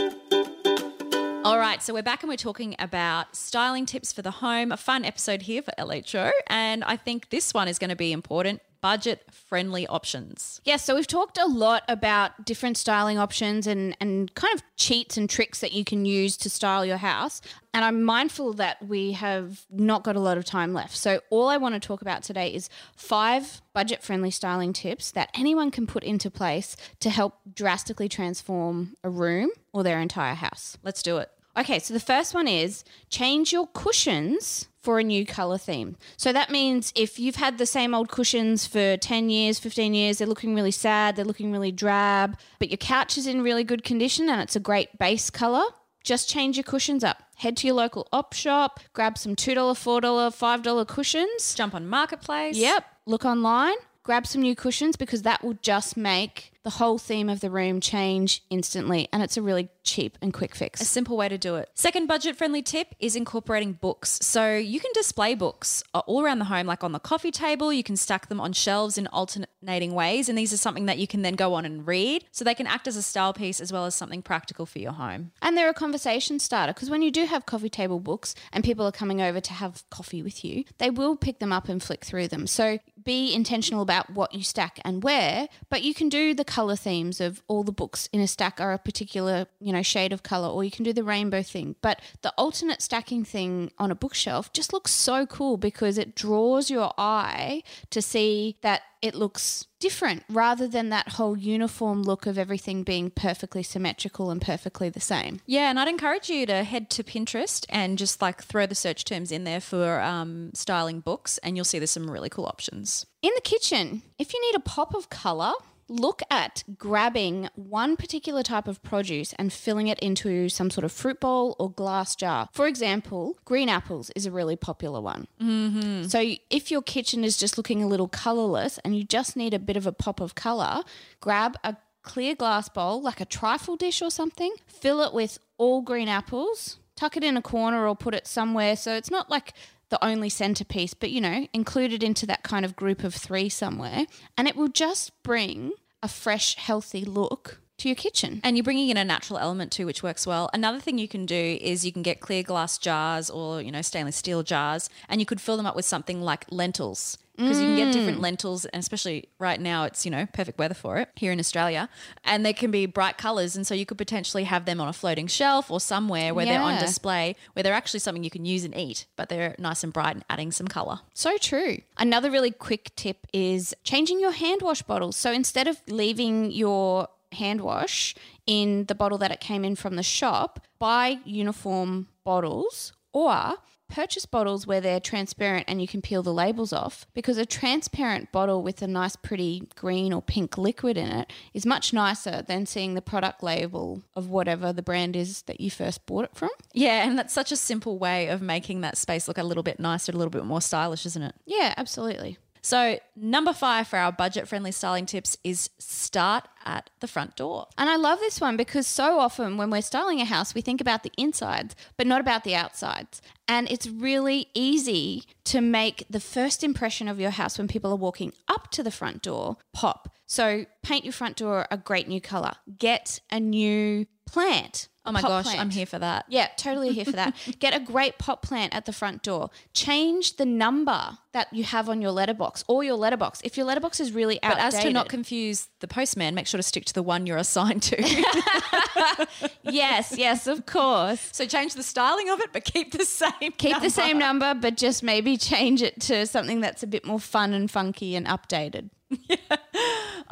All 1.44 1.58
right, 1.58 1.82
so 1.82 1.92
we're 1.92 2.04
back 2.04 2.22
and 2.22 2.30
we're 2.30 2.36
talking 2.36 2.76
about 2.78 3.36
styling 3.36 3.88
tips 3.88 4.14
for 4.14 4.22
the 4.22 4.30
home. 4.30 4.72
A 4.72 4.78
fun 4.78 5.04
episode 5.04 5.42
here 5.42 5.64
for 5.64 5.74
LHO. 5.76 6.30
And 6.46 6.84
I 6.84 6.98
think 6.98 7.32
this 7.32 7.52
one 7.52 7.68
is 7.68 7.80
going 7.80 7.90
to 7.90 7.96
be 7.96 8.12
important 8.12 8.62
budget 8.82 9.24
friendly 9.32 9.88
options. 9.88 10.60
Yes, 10.63 10.84
so 10.84 10.96
we've 10.96 11.08
talked 11.08 11.38
a 11.38 11.46
lot 11.46 11.84
about 11.88 12.46
different 12.46 12.78
styling 12.78 13.17
options 13.17 13.67
and, 13.67 13.96
and 14.02 14.34
kind 14.36 14.54
of 14.56 14.63
cheats 14.76 15.17
and 15.17 15.30
tricks 15.30 15.60
that 15.60 15.72
you 15.72 15.86
can 15.86 16.06
use 16.06 16.36
to 16.38 16.50
style 16.50 16.86
your 16.86 16.98
house. 16.98 17.41
And 17.74 17.86
I'm 17.86 18.04
mindful 18.04 18.54
that 18.54 18.86
we 18.86 19.13
have 19.13 19.65
not 19.70 20.04
got 20.04 20.15
a 20.15 20.20
lot 20.20 20.38
of 20.38 20.46
time 20.46 20.74
left. 20.74 20.98
So, 20.98 21.22
all 21.30 21.48
I 21.48 21.58
want 21.58 21.76
to 21.76 21.80
talk 21.80 22.02
about 22.02 22.24
today 22.24 22.54
is 22.54 22.70
five 22.96 23.62
budget 23.74 24.04
friendly 24.04 24.32
styling 24.32 24.74
tips 24.74 25.12
that 25.12 25.30
anyone 25.34 25.72
can 25.72 25.88
put 25.88 26.04
into 26.04 26.30
place 26.30 26.76
to 27.00 27.10
help 27.10 27.36
drastically 27.54 28.10
transform 28.10 28.98
a 29.04 29.10
room 29.10 29.52
or 29.72 29.84
their 29.84 30.00
entire 30.02 30.36
house. 30.36 30.78
Let's 30.84 31.02
do 31.02 31.17
it. 31.17 31.30
Okay, 31.58 31.80
so 31.80 31.94
the 31.94 32.00
first 32.00 32.34
one 32.34 32.48
is 32.48 32.84
change 33.10 33.52
your 33.52 33.68
cushions 33.74 34.68
for 34.82 35.00
a 35.00 35.04
new 35.04 35.26
color 35.26 35.58
theme. 35.58 35.96
So 36.18 36.34
that 36.34 36.50
means 36.50 36.92
if 36.96 37.20
you've 37.20 37.36
had 37.36 37.58
the 37.58 37.66
same 37.66 37.94
old 37.94 38.10
cushions 38.10 38.66
for 38.66 38.98
10 38.98 39.30
years, 39.30 39.60
15 39.60 39.94
years, 39.94 40.18
they're 40.18 40.28
looking 40.28 40.56
really 40.56 40.72
sad, 40.72 41.16
they're 41.16 41.26
looking 41.26 41.52
really 41.52 41.72
drab, 41.72 42.38
but 42.58 42.70
your 42.70 42.78
couch 42.78 43.18
is 43.18 43.28
in 43.28 43.44
really 43.44 43.64
good 43.64 43.84
condition 43.84 44.30
and 44.30 44.42
it's 44.42 44.56
a 44.56 44.60
great 44.60 44.98
base 44.98 45.30
color, 45.30 45.64
just 46.04 46.28
change 46.30 46.58
your 46.58 46.64
cushions 46.64 47.04
up. 47.04 47.22
Head 47.36 47.58
to 47.58 47.68
your 47.68 47.76
local 47.76 48.08
op 48.12 48.34
shop, 48.34 48.80
grab 48.94 49.18
some 49.18 49.36
$2, 49.36 49.56
$4, 49.56 50.02
$5 50.02 50.88
cushions. 50.88 51.54
Jump 51.54 51.76
on 51.76 51.88
Marketplace. 51.88 52.58
Yep, 52.58 52.86
look 53.06 53.26
online, 53.26 53.76
grab 54.04 54.26
some 54.26 54.42
new 54.42 54.56
cushions 54.56 54.96
because 54.96 55.22
that 55.24 55.44
will 55.44 55.58
just 55.62 55.96
make 55.96 56.51
the 56.63 56.71
whole 56.71 56.97
theme 56.97 57.30
of 57.30 57.39
the 57.39 57.50
room 57.50 57.80
change 57.80 58.43
instantly 58.50 59.08
and 59.12 59.24
it's 59.24 59.38
a 59.38 59.41
really 59.41 59.69
cheap 59.84 60.17
and 60.21 60.34
quick 60.34 60.56
fix. 60.56 60.82
A 60.82 60.86
simple 60.86 61.17
way 61.17 61.28
to 61.28 61.38
do 61.38 61.56
it. 61.56 61.69
Second 61.74 62.08
budget 62.08 62.36
friendly 62.36 62.62
tip 62.62 62.95
is 63.00 63.15
incorporating 63.15 63.74
books. 63.74 64.19
So 64.21 64.56
you 64.56 64.80
can 64.80 64.91
display 64.93 65.34
books 65.34 65.84
uh, 65.93 66.00
all 66.00 66.24
around 66.24 66.39
the 66.39 66.45
home, 66.45 66.67
like 66.67 66.84
on 66.84 66.91
the 66.91 67.00
coffee 67.00 67.32
table. 67.32 67.74
You 67.74 67.84
can 67.84 67.95
stack 67.95 68.30
them 68.30 68.39
on 68.39 68.54
shelves 68.54 68.97
in 68.97 69.08
alternating 69.08 69.93
ways. 69.93 70.30
And 70.30 70.38
these 70.38 70.54
are 70.54 70.58
something 70.58 70.86
that 70.86 70.97
you 70.97 71.08
can 71.08 71.21
then 71.21 71.34
go 71.34 71.54
on 71.54 71.65
and 71.65 71.86
read. 71.86 72.26
So 72.32 72.45
they 72.45 72.56
can 72.56 72.67
act 72.67 72.88
as 72.88 72.95
a 72.95 73.02
style 73.02 73.34
piece 73.34 73.60
as 73.60 73.74
well 73.74 73.86
as 73.86 73.95
something 73.95 74.21
practical 74.21 74.65
for 74.65 74.80
your 74.80 74.93
home. 74.93 75.32
And 75.41 75.58
they're 75.58 75.69
a 75.69 75.74
conversation 75.74 76.39
starter 76.39 76.74
because 76.74 76.89
when 76.89 77.02
you 77.02 77.12
do 77.12 77.26
have 77.26 77.45
coffee 77.45 77.69
table 77.69 78.00
books 78.00 78.36
and 78.52 78.63
people 78.63 78.86
are 78.86 78.91
coming 78.91 79.21
over 79.21 79.41
to 79.41 79.54
have 79.54 79.84
coffee 79.89 80.21
with 80.21 80.45
you, 80.45 80.63
they 80.78 80.89
will 80.89 81.15
pick 81.15 81.39
them 81.39 81.52
up 81.52 81.69
and 81.69 81.82
flick 81.82 82.06
through 82.06 82.28
them. 82.28 82.47
So 82.47 82.80
be 83.04 83.34
intentional 83.34 83.82
about 83.82 84.10
what 84.10 84.34
you 84.34 84.44
stack 84.44 84.80
and 84.84 85.04
where, 85.04 85.48
but 85.70 85.84
you 85.84 85.94
can 85.94 86.10
do 86.10 86.34
the 86.34 86.46
color 86.46 86.76
themes 86.76 87.22
of 87.22 87.42
all 87.48 87.64
the 87.64 87.72
books 87.72 88.10
in 88.12 88.22
a 88.22 88.28
stack 88.28 88.60
are 88.60 88.74
a 88.74 88.78
particular, 88.78 89.48
you 89.60 89.74
know, 89.74 89.82
shade 89.82 90.14
of 90.14 90.24
color 90.24 90.48
or 90.48 90.64
you 90.64 90.72
can 90.72 90.84
do 90.84 90.94
the 90.94 91.04
rainbow 91.04 91.42
thing. 91.42 91.76
But 91.82 92.02
the 92.22 92.34
alternate 92.38 92.82
stacking 92.82 93.24
thing 93.26 93.72
on 93.78 93.92
a 93.92 93.96
bookshelf 93.96 94.52
just 94.54 94.74
looks 94.74 94.92
so 94.92 95.26
cool 95.26 95.58
because 95.58 95.98
it 95.98 96.16
draws 96.16 96.70
your 96.70 96.94
eye 96.98 97.64
to 97.90 98.02
see 98.02 98.58
that 98.62 98.82
it 99.02 99.16
looks 99.16 99.68
different 99.82 100.24
rather 100.30 100.67
than 100.67 100.89
that 100.89 101.10
whole 101.10 101.36
uniform 101.36 102.04
look 102.04 102.26
of 102.26 102.38
everything 102.38 102.84
being 102.84 103.10
perfectly 103.10 103.63
symmetrical 103.63 104.32
and 104.32 104.41
perfectly 104.41 104.88
the 104.88 105.02
same. 105.02 105.41
Yeah, 105.46 105.70
and 105.70 105.78
I'd 105.80 105.89
encourage 105.89 106.30
you 106.30 106.46
to 106.46 106.63
head 106.63 106.89
to 106.91 107.04
Pinterest 107.04 107.65
and 107.67 107.98
just 107.98 108.22
like 108.22 108.41
throw 108.41 108.65
the 108.65 108.76
search 108.76 109.04
terms 109.04 109.32
in 109.32 109.44
there 109.44 109.60
for 109.60 110.00
um, 110.00 110.52
styling 110.54 111.02
books, 111.02 111.38
and 111.39 111.56
you'll 111.58 111.65
see 111.65 111.80
there's 111.80 111.91
some 111.91 112.10
really 112.10 112.30
cool 112.30 112.46
options. 112.46 113.06
In 113.22 113.32
the 113.36 113.41
kitchen, 113.41 114.04
if 114.17 114.34
you 114.34 114.41
need 114.41 114.56
a 114.56 114.62
pop 114.62 114.96
of 114.96 115.10
color, 115.10 115.54
look 115.92 116.22
at 116.32 116.64
grabbing 116.78 117.50
one 117.56 117.98
particular 117.98 118.42
type 118.42 118.68
of 118.68 118.82
produce 118.82 119.34
and 119.34 119.52
filling 119.52 119.88
it 119.88 120.00
into 120.00 120.50
some 120.50 120.70
sort 120.70 120.86
of 120.86 120.92
fruit 120.92 121.20
bowl 121.20 121.56
or 121.60 121.70
glass 121.70 122.16
jar. 122.16 122.48
For 122.54 122.66
example, 122.66 123.38
green 123.46 123.70
apples 123.70 124.10
is 124.16 124.26
a 124.26 124.32
really 124.32 124.56
popular 124.56 125.02
one. 125.02 125.28
Mm-hmm. 125.42 126.04
So 126.04 126.36
if 126.50 126.72
your 126.72 126.82
kitchen 126.82 127.24
is 127.24 127.38
just 127.38 127.58
looking 127.58 127.84
a 127.84 127.88
little 127.88 128.08
colorless 128.08 128.78
and 128.80 128.98
you 128.98 129.04
just 129.04 129.36
need 129.36 129.54
a 129.54 129.60
bit 129.60 129.78
of 129.78 129.86
a 129.86 129.92
pop 129.92 130.20
of 130.20 130.34
color, 130.34 130.84
grab 131.20 131.58
a 131.64 131.76
clear 132.04 132.36
glass 132.36 132.70
bowl, 132.70 133.02
like 133.02 133.20
a 133.22 133.26
trifle 133.26 133.76
dish 133.76 134.02
or 134.02 134.10
something, 134.10 134.54
fill 134.68 135.02
it 135.02 135.14
with 135.14 135.38
all 135.58 135.82
green 135.82 136.08
apples, 136.08 136.80
tuck 136.96 137.18
it 137.18 137.24
in 137.24 137.38
a 137.38 137.42
corner 137.42 137.88
or 137.88 137.96
put 137.96 138.16
it 138.16 138.26
somewhere 138.26 138.76
so 138.76 138.96
it's 138.96 139.12
not 139.12 139.30
like 139.30 139.54
the 139.92 140.04
only 140.04 140.30
centerpiece, 140.30 140.94
but 140.94 141.12
you 141.12 141.22
know, 141.22 141.46
include 141.54 141.94
it 141.94 142.02
into 142.02 142.26
that 142.26 142.44
kind 142.44 142.66
of 142.66 142.76
group 142.76 143.04
of 143.04 143.14
three 143.14 143.50
somewhere, 143.50 144.06
and 144.38 144.48
it 144.48 144.56
will 144.56 144.70
just 144.70 145.12
bring 145.22 145.74
a 146.04 146.08
fresh, 146.08 146.56
healthy 146.56 147.06
look 147.06 147.61
to 147.82 147.89
your 147.89 147.96
kitchen. 147.96 148.41
And 148.44 148.58
you're 148.58 148.63
bringing 148.63 148.89
in 148.89 148.98
a 148.98 149.06
natural 149.06 149.39
element 149.39 149.72
too, 149.72 149.86
which 149.86 150.04
works 150.04 150.26
well. 150.26 150.50
Another 150.54 150.80
thing 150.80 150.98
you 150.98 151.08
can 151.08 151.26
do 151.26 151.58
is 151.62 151.86
you 151.86 151.91
can 151.91 152.02
get 152.02 152.20
clear 152.20 152.44
glass 152.44 152.78
jars 152.78 153.30
or, 153.30 153.62
you 153.62 153.72
know, 153.72 153.82
stainless 153.82 154.15
steel 154.15 154.44
jars, 154.44 154.89
and 155.10 155.20
you 155.20 155.26
could 155.26 155.41
fill 155.41 155.58
them 155.58 155.65
up 155.65 155.76
with 155.76 155.86
something 155.86 156.22
like 156.22 156.46
lentils. 156.50 157.17
Because 157.38 157.60
you 157.60 157.67
can 157.67 157.76
get 157.76 157.94
different 157.94 158.20
mm. 158.20 158.24
lentils, 158.24 158.65
and 158.65 158.80
especially 158.80 159.30
right 159.39 159.60
now, 159.60 159.86
it's, 159.86 160.06
you 160.06 160.12
know, 160.12 160.28
perfect 160.32 160.60
weather 160.60 160.76
for 160.76 160.98
it 160.98 161.10
here 161.15 161.32
in 161.32 161.39
Australia. 161.39 161.89
And 162.24 162.46
they 162.46 162.54
can 162.54 162.70
be 162.70 162.86
bright 162.86 163.17
colors. 163.17 163.56
And 163.56 163.65
so 163.65 163.74
you 163.74 163.86
could 163.86 163.98
potentially 163.98 164.44
have 164.44 164.65
them 164.65 164.80
on 164.80 164.88
a 164.88 164.94
floating 164.94 165.26
shelf 165.26 165.72
or 165.72 165.80
somewhere 165.80 166.36
where 166.36 166.46
they're 166.46 166.62
on 166.62 166.80
display, 166.80 167.36
where 167.54 167.63
they're 167.63 167.74
actually 167.74 168.02
something 168.02 168.24
you 168.24 168.30
can 168.30 168.46
use 168.46 168.63
and 168.63 168.78
eat, 168.78 169.08
but 169.15 169.30
they're 169.30 169.56
nice 169.58 169.84
and 169.84 169.91
bright 169.91 170.15
and 170.15 170.26
adding 170.30 170.52
some 170.52 170.67
color. 170.67 171.00
So 171.15 171.38
true. 171.38 171.78
Another 171.98 172.30
really 172.30 172.52
quick 172.52 172.91
tip 172.96 173.26
is 173.34 173.74
changing 173.84 174.20
your 174.20 174.32
hand 174.32 174.62
wash 174.62 174.84
bottles. 174.84 175.15
So 175.15 175.32
instead 175.32 175.67
of 175.67 175.82
leaving 175.88 176.52
your 176.52 177.08
hand 177.34 177.62
wash 177.62 178.15
in 178.46 178.86
the 178.86 178.96
bottle 178.96 179.17
that 179.20 179.32
it 179.32 179.39
came 179.39 179.63
in 179.63 179.76
from 179.76 179.96
the 179.96 180.04
shop, 180.04 180.65
buy 180.80 181.20
uniform 181.26 182.08
bottles 182.24 182.94
or 183.13 183.56
purchase 183.91 184.26
bottles 184.26 184.65
where 184.65 184.82
they're 184.82 185.00
transparent 185.00 185.65
and 185.67 185.82
you 185.82 185.88
can 185.88 186.02
peel 186.02 186.24
the 186.24 186.34
labels 186.34 186.72
off 186.72 187.06
because 187.13 187.38
a 187.38 187.46
transparent 187.46 188.32
bottle 188.32 188.63
with 188.63 188.82
a 188.82 188.88
nice 188.88 189.15
pretty 189.17 189.67
green 189.76 190.13
or 190.13 190.22
pink 190.22 190.58
liquid 190.58 190.98
in 190.98 191.10
it 191.10 191.32
is 191.54 191.65
much 191.65 191.91
nicer 191.91 192.41
than 192.48 192.65
seeing 192.65 192.94
the 192.94 193.02
product 193.02 193.44
label 193.44 194.02
of 194.15 194.30
whatever 194.30 194.72
the 194.72 194.82
brand 194.82 195.15
is 195.15 195.41
that 195.44 195.60
you 195.60 195.70
first 195.70 196.06
bought 196.06 196.24
it 196.24 196.36
from. 196.36 196.50
Yeah, 196.74 197.06
and 197.06 197.17
that's 197.20 197.34
such 197.34 197.52
a 197.52 197.58
simple 197.58 198.00
way 198.00 198.28
of 198.28 198.41
making 198.41 198.82
that 198.82 198.98
space 198.98 199.28
look 199.28 199.38
a 199.38 199.44
little 199.44 199.63
bit 199.63 199.80
nicer, 199.80 200.13
a 200.13 200.15
little 200.15 200.32
bit 200.32 200.46
more 200.46 200.62
stylish, 200.62 201.06
isn't 201.06 201.24
it? 201.24 201.36
Yeah, 201.46 201.74
absolutely. 201.76 202.38
So, 202.62 203.00
number 203.15 203.54
five 203.54 203.88
for 203.88 203.97
our 203.97 204.12
budget 204.12 204.47
friendly 204.47 204.71
styling 204.71 205.08
tips 205.08 205.36
is 205.43 205.69
start 205.80 206.47
at 206.63 206.89
the 207.00 207.08
front 207.08 207.36
door. 207.36 207.67
And 207.78 207.89
I 207.89 207.95
love 207.95 208.19
this 208.19 208.39
one 208.39 208.56
because 208.56 208.86
so 208.86 209.19
often 209.19 209.58
when 209.58 209.71
we're 209.71 209.82
styling 209.82 210.21
a 210.21 210.26
house, 210.26 210.54
we 210.54 210.62
think 210.62 210.80
about 210.80 211.04
the 211.04 211.12
insides, 211.17 211.76
but 211.97 212.06
not 212.06 212.21
about 212.21 212.43
the 212.43 212.56
outsides. 212.56 213.21
And 213.47 213.69
it's 213.69 213.88
really 213.88 214.47
easy 214.54 215.24
to 215.45 215.60
make 215.60 216.06
the 216.10 216.19
first 216.19 216.63
impression 216.63 217.08
of 217.08 217.19
your 217.19 217.32
house 217.32 217.58
when 217.58 217.67
people 217.67 217.91
are 217.91 217.97
walking 217.97 218.34
up 218.47 218.69
to 218.71 218.84
the 218.84 218.91
front 218.91 219.24
door 219.24 219.58
pop. 219.74 220.13
So 220.32 220.65
paint 220.82 221.04
your 221.04 221.12
front 221.12 221.36
door 221.36 221.67
a 221.70 221.76
great 221.76 222.08
new 222.08 222.22
color. 222.22 222.54
Get 222.78 223.20
a 223.30 223.38
new 223.38 224.06
plant. 224.26 224.88
Oh 225.06 225.12
my 225.12 225.22
gosh, 225.22 225.44
plant. 225.44 225.60
I'm 225.60 225.72
here 225.72 225.86
for 225.86 226.00
that. 226.00 226.24
Yeah, 226.30 226.48
totally 226.56 226.94
here 226.94 227.04
for 227.04 227.12
that. 227.12 227.36
Get 227.60 227.76
a 227.76 227.82
great 227.82 228.17
pot 228.17 228.41
plant 228.41 228.74
at 228.74 228.86
the 228.86 228.94
front 228.94 229.24
door. 229.24 229.50
Change 229.74 230.38
the 230.38 230.46
number 230.46 231.17
that 231.34 231.52
you 231.52 231.65
have 231.65 231.89
on 231.89 232.02
your 232.02 232.12
letterbox 232.12 232.63
or 232.70 232.82
your 232.82 232.96
letterbox. 232.96 233.41
If 233.44 233.58
your 233.58 233.65
letterbox 233.65 234.00
is 234.00 234.13
really 234.13 234.39
But 234.41 234.52
outdated, 234.52 234.72
But 234.72 234.78
as 234.78 234.84
to 234.86 234.91
not 234.91 235.10
confuse 235.10 235.67
the 235.82 235.88
postman, 235.89 236.34
make 236.34 236.48
sure 236.48 236.60
to 236.60 236.63
stick 236.63 236.86
to 236.86 236.94
the 236.94 237.04
one 237.04 237.26
you're 237.26 237.36
assigned 237.36 237.84
to. 237.84 237.98
yes, 239.63 240.15
yes, 240.17 240.48
of 240.48 240.65
course. 240.65 241.28
so 241.34 241.46
change 241.46 241.74
the 241.74 241.84
styling 241.84 242.30
of 242.30 242.39
it, 242.39 242.54
but 242.54 242.63
keep 242.63 242.94
the 242.94 243.04
same. 243.04 243.52
Keep 243.58 243.72
number. 243.72 243.86
the 243.86 243.89
same 243.89 244.17
number, 244.17 244.54
but 244.54 244.78
just 244.78 245.04
maybe 245.04 245.36
change 245.36 245.82
it 245.82 246.00
to 246.04 246.26
something 246.26 246.62
that's 246.62 246.84
a 246.84 246.88
bit 246.88 247.04
more 247.06 247.20
fun 247.20 247.52
and 247.52 247.70
funky 247.70 248.15
and 248.15 248.26
updated. 248.28 248.91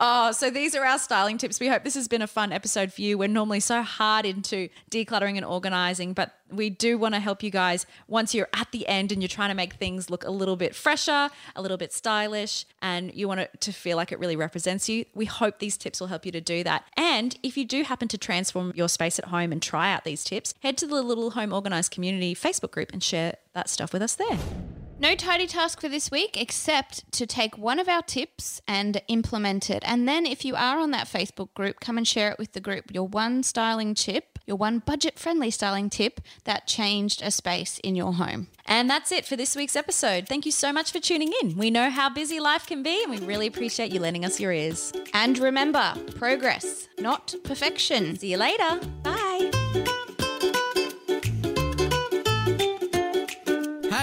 Oh, 0.01 0.31
so 0.31 0.49
these 0.49 0.75
are 0.75 0.85
our 0.85 0.97
styling 0.97 1.37
tips. 1.37 1.59
We 1.59 1.67
hope 1.67 1.83
this 1.83 1.95
has 1.95 2.07
been 2.07 2.21
a 2.21 2.27
fun 2.27 2.53
episode 2.53 2.93
for 2.93 3.01
you. 3.01 3.17
We're 3.17 3.27
normally 3.27 3.59
so 3.59 3.81
hard 3.81 4.25
into 4.25 4.69
decluttering 4.89 5.35
and 5.35 5.45
organizing, 5.45 6.13
but 6.13 6.35
we 6.49 6.69
do 6.69 6.97
want 6.97 7.15
to 7.15 7.19
help 7.19 7.43
you 7.43 7.51
guys 7.51 7.85
once 8.07 8.33
you're 8.33 8.47
at 8.53 8.71
the 8.71 8.87
end 8.87 9.11
and 9.11 9.21
you're 9.21 9.27
trying 9.27 9.49
to 9.49 9.55
make 9.55 9.73
things 9.73 10.09
look 10.09 10.23
a 10.23 10.31
little 10.31 10.55
bit 10.55 10.73
fresher, 10.73 11.29
a 11.53 11.61
little 11.61 11.75
bit 11.75 11.91
stylish, 11.91 12.65
and 12.81 13.13
you 13.13 13.27
want 13.27 13.41
it 13.41 13.59
to 13.59 13.73
feel 13.73 13.97
like 13.97 14.13
it 14.13 14.19
really 14.19 14.37
represents 14.37 14.87
you. 14.87 15.03
We 15.13 15.25
hope 15.25 15.59
these 15.59 15.75
tips 15.75 15.99
will 15.99 16.07
help 16.07 16.25
you 16.25 16.31
to 16.31 16.41
do 16.41 16.63
that. 16.63 16.85
And 16.95 17.37
if 17.43 17.57
you 17.57 17.65
do 17.65 17.83
happen 17.83 18.07
to 18.07 18.17
transform 18.17 18.71
your 18.75 18.87
space 18.87 19.19
at 19.19 19.25
home 19.25 19.51
and 19.51 19.61
try 19.61 19.91
out 19.91 20.05
these 20.05 20.23
tips, 20.23 20.53
head 20.61 20.77
to 20.77 20.87
the 20.87 21.01
Little 21.01 21.31
Home 21.31 21.51
Organized 21.51 21.91
Community 21.91 22.33
Facebook 22.33 22.71
group 22.71 22.93
and 22.93 23.03
share 23.03 23.35
that 23.51 23.67
stuff 23.67 23.91
with 23.91 24.01
us 24.01 24.15
there. 24.15 24.39
No 25.01 25.15
tidy 25.15 25.47
task 25.47 25.79
for 25.79 25.87
this 25.87 26.11
week 26.11 26.35
except 26.39 27.09
to 27.13 27.25
take 27.25 27.57
one 27.57 27.79
of 27.79 27.87
our 27.87 28.01
tips 28.01 28.61
and 28.67 29.01
implement 29.07 29.69
it. 29.69 29.81
And 29.85 30.09
then, 30.09 30.25
if 30.25 30.43
you 30.43 30.55
are 30.55 30.77
on 30.77 30.91
that 30.91 31.07
Facebook 31.07 31.53
group, 31.53 31.79
come 31.79 31.97
and 31.97 32.05
share 32.05 32.29
it 32.31 32.37
with 32.37 32.51
the 32.51 32.59
group. 32.59 32.93
Your 32.93 33.07
one 33.07 33.41
styling 33.43 33.95
tip, 33.95 34.39
your 34.45 34.57
one 34.57 34.79
budget 34.79 35.17
friendly 35.17 35.51
styling 35.51 35.89
tip 35.89 36.19
that 36.43 36.67
changed 36.67 37.21
a 37.21 37.31
space 37.31 37.79
in 37.79 37.95
your 37.95 38.11
home. 38.11 38.47
And 38.65 38.89
that's 38.89 39.13
it 39.13 39.25
for 39.25 39.37
this 39.37 39.55
week's 39.55 39.77
episode. 39.77 40.27
Thank 40.27 40.45
you 40.45 40.51
so 40.51 40.73
much 40.73 40.91
for 40.91 40.99
tuning 40.99 41.31
in. 41.41 41.57
We 41.57 41.71
know 41.71 41.89
how 41.89 42.09
busy 42.09 42.41
life 42.41 42.67
can 42.67 42.83
be, 42.83 43.01
and 43.01 43.09
we 43.09 43.25
really 43.25 43.47
appreciate 43.47 43.93
you 43.93 44.01
lending 44.01 44.25
us 44.25 44.37
your 44.37 44.51
ears. 44.51 44.91
And 45.13 45.37
remember 45.39 45.93
progress, 46.17 46.89
not 46.99 47.33
perfection. 47.45 48.17
See 48.17 48.31
you 48.31 48.37
later. 48.37 48.81
Bye. 49.01 49.18